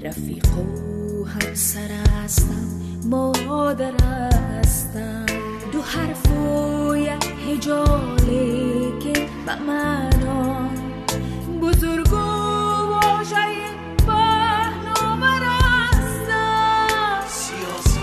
رفیق 0.02 0.58
و 0.58 1.26
همسر 1.26 1.90
هستم 2.24 2.68
مادر 3.06 3.94
هستم. 4.04 5.26
دو 5.72 5.82
حرف 5.82 6.32
و 6.32 6.96
یه 6.96 7.18
هجاله 7.48 9.00
که 9.00 9.14
به 9.46 9.56
معنا 9.56 10.70
بزرگ 11.62 12.14
و 12.14 12.16
واجه 12.16 13.46
پهناور 14.08 15.44
هستم. 15.44 17.24
سیاست 17.28 18.00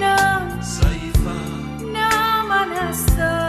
نه. 0.00 0.60
ضعیفم. 0.62 1.86
نه 1.92 2.42
من 2.42 2.72
هستم. 2.76 3.41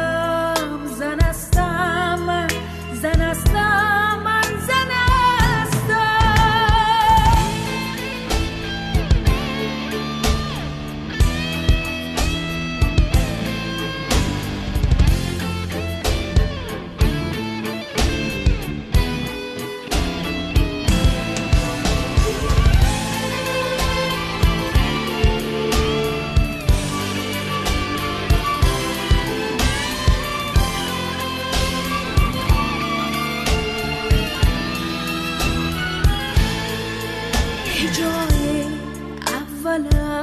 حالا 39.74 40.22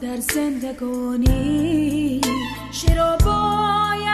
در 0.00 0.16
زندگانی. 0.34 2.20
چرا 2.72 3.16
باید 3.24 4.11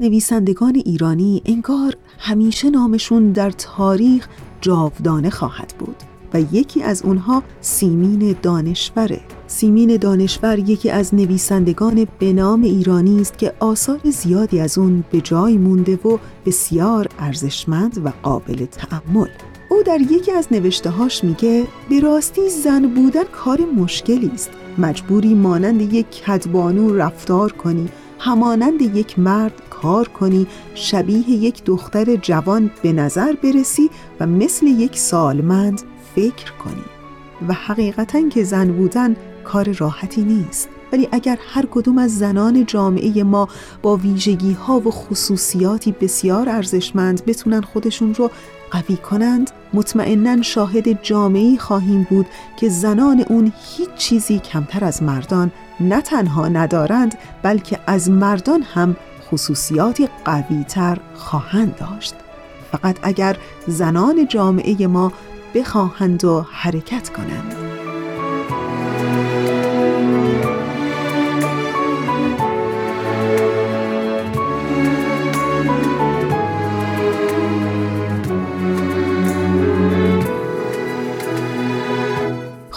نویسندگان 0.00 0.74
ایرانی 0.84 1.42
انگار 1.44 1.96
همیشه 2.18 2.70
نامشون 2.70 3.32
در 3.32 3.50
تاریخ 3.50 4.28
جاودانه 4.60 5.30
خواهد 5.30 5.74
بود 5.78 5.96
و 6.34 6.40
یکی 6.52 6.82
از 6.82 7.02
اونها 7.02 7.42
سیمین 7.60 8.36
دانشوره. 8.42 9.20
سیمین 9.46 9.96
دانشور 9.96 10.58
یکی 10.58 10.90
از 10.90 11.14
نویسندگان 11.14 12.06
به 12.18 12.32
نام 12.32 12.62
ایرانی 12.62 13.20
است 13.20 13.38
که 13.38 13.52
آثار 13.60 14.00
زیادی 14.04 14.60
از 14.60 14.78
اون 14.78 15.04
به 15.10 15.20
جای 15.20 15.56
مونده 15.56 15.96
و 15.96 16.18
بسیار 16.46 17.08
ارزشمند 17.18 18.06
و 18.06 18.12
قابل 18.22 18.66
تأمل. 18.66 19.28
او 19.70 19.82
در 19.82 20.00
یکی 20.00 20.32
از 20.32 20.48
نوشتههاش 20.50 21.24
میگه 21.24 21.66
به 21.90 22.00
راستی 22.00 22.50
زن 22.50 22.86
بودن 22.86 23.24
کار 23.24 23.60
مشکلی 23.76 24.30
است. 24.34 24.50
مجبوری 24.78 25.34
مانند 25.34 25.94
یک 25.94 26.06
کدبانو 26.10 26.96
رفتار 26.96 27.52
کنی 27.52 27.88
همانند 28.18 28.82
یک 28.82 29.18
مرد 29.18 29.62
کار 29.70 30.08
کنی 30.08 30.46
شبیه 30.74 31.30
یک 31.30 31.64
دختر 31.64 32.16
جوان 32.16 32.70
به 32.82 32.92
نظر 32.92 33.32
برسی 33.42 33.90
و 34.20 34.26
مثل 34.26 34.66
یک 34.66 34.98
سالمند 34.98 35.82
فکر 36.14 36.52
کنی. 36.52 36.84
و 37.48 37.52
حقیقتا 37.52 38.28
که 38.28 38.44
زن 38.44 38.72
بودن 38.72 39.16
کار 39.44 39.72
راحتی 39.72 40.22
نیست. 40.22 40.68
ولی 40.92 41.08
اگر 41.12 41.38
هر 41.48 41.66
کدوم 41.70 41.98
از 41.98 42.18
زنان 42.18 42.66
جامعه 42.66 43.22
ما 43.22 43.48
با 43.82 43.96
ویژگی 43.96 44.52
ها 44.52 44.80
و 44.80 44.90
خصوصیاتی 44.90 45.92
بسیار 45.92 46.48
ارزشمند 46.48 47.24
بتونن 47.26 47.60
خودشون 47.60 48.14
رو 48.14 48.30
قوی 48.70 48.96
کنند 48.96 49.50
مطمئنا 49.74 50.42
شاهد 50.42 51.02
جامعه 51.02 51.56
خواهیم 51.56 52.06
بود 52.10 52.26
که 52.56 52.68
زنان 52.68 53.24
اون 53.28 53.52
هیچ 53.76 53.94
چیزی 53.96 54.38
کمتر 54.38 54.84
از 54.84 55.02
مردان 55.02 55.52
نه 55.80 56.00
تنها 56.00 56.48
ندارند 56.48 57.14
بلکه 57.42 57.78
از 57.86 58.10
مردان 58.10 58.62
هم 58.62 58.96
خصوصیاتی 59.30 60.08
قویتر 60.24 60.98
خواهند 61.14 61.76
داشت. 61.76 62.14
فقط 62.72 62.96
اگر 63.02 63.36
زنان 63.66 64.26
جامعه 64.26 64.86
ما 64.86 65.12
بخواهند 65.54 66.24
و 66.24 66.46
حرکت 66.52 67.08
کنند. 67.08 67.67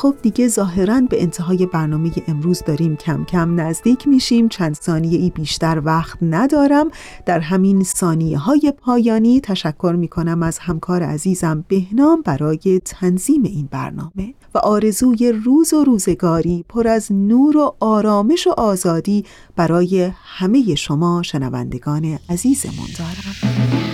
خب 0.02 0.16
دیگه 0.22 0.48
ظاهرا 0.48 1.02
به 1.02 1.22
انتهای 1.22 1.66
برنامه 1.66 2.12
امروز 2.28 2.64
داریم 2.66 2.96
کم 2.96 3.24
کم 3.24 3.60
نزدیک 3.60 4.08
میشیم. 4.08 4.50
چند 4.50 4.76
ثانیه 4.76 5.20
ای 5.20 5.30
بیشتر 5.30 5.82
وقت 5.86 6.18
ندارم. 6.22 6.92
در 7.26 7.40
همین 7.40 7.84
ثانیه 7.84 8.38
های 8.38 8.74
پایانی 8.78 9.42
تشکر 9.42 9.96
می‌کنم 9.98 10.44
از 10.44 10.60
همکار 10.60 11.04
عزیزم 11.04 11.66
بهنام 11.68 12.22
برای 12.22 12.82
تنظیم 12.86 13.44
این 13.44 13.68
برنامه. 13.72 14.34
و 14.56 14.58
آرزوی 14.58 15.32
روز 15.32 15.74
و 15.74 15.84
روزگاری 15.84 16.66
پر 16.70 16.88
از 16.88 17.12
نور 17.12 17.58
و 17.58 17.76
آرامش 17.80 18.48
و 18.48 18.52
آزادی 18.58 19.26
برای 19.56 20.12
همه 20.16 20.76
شما 20.76 21.22
شنوندگان 21.24 22.20
عزیزمون 22.30 22.88
دارم. 22.98 23.91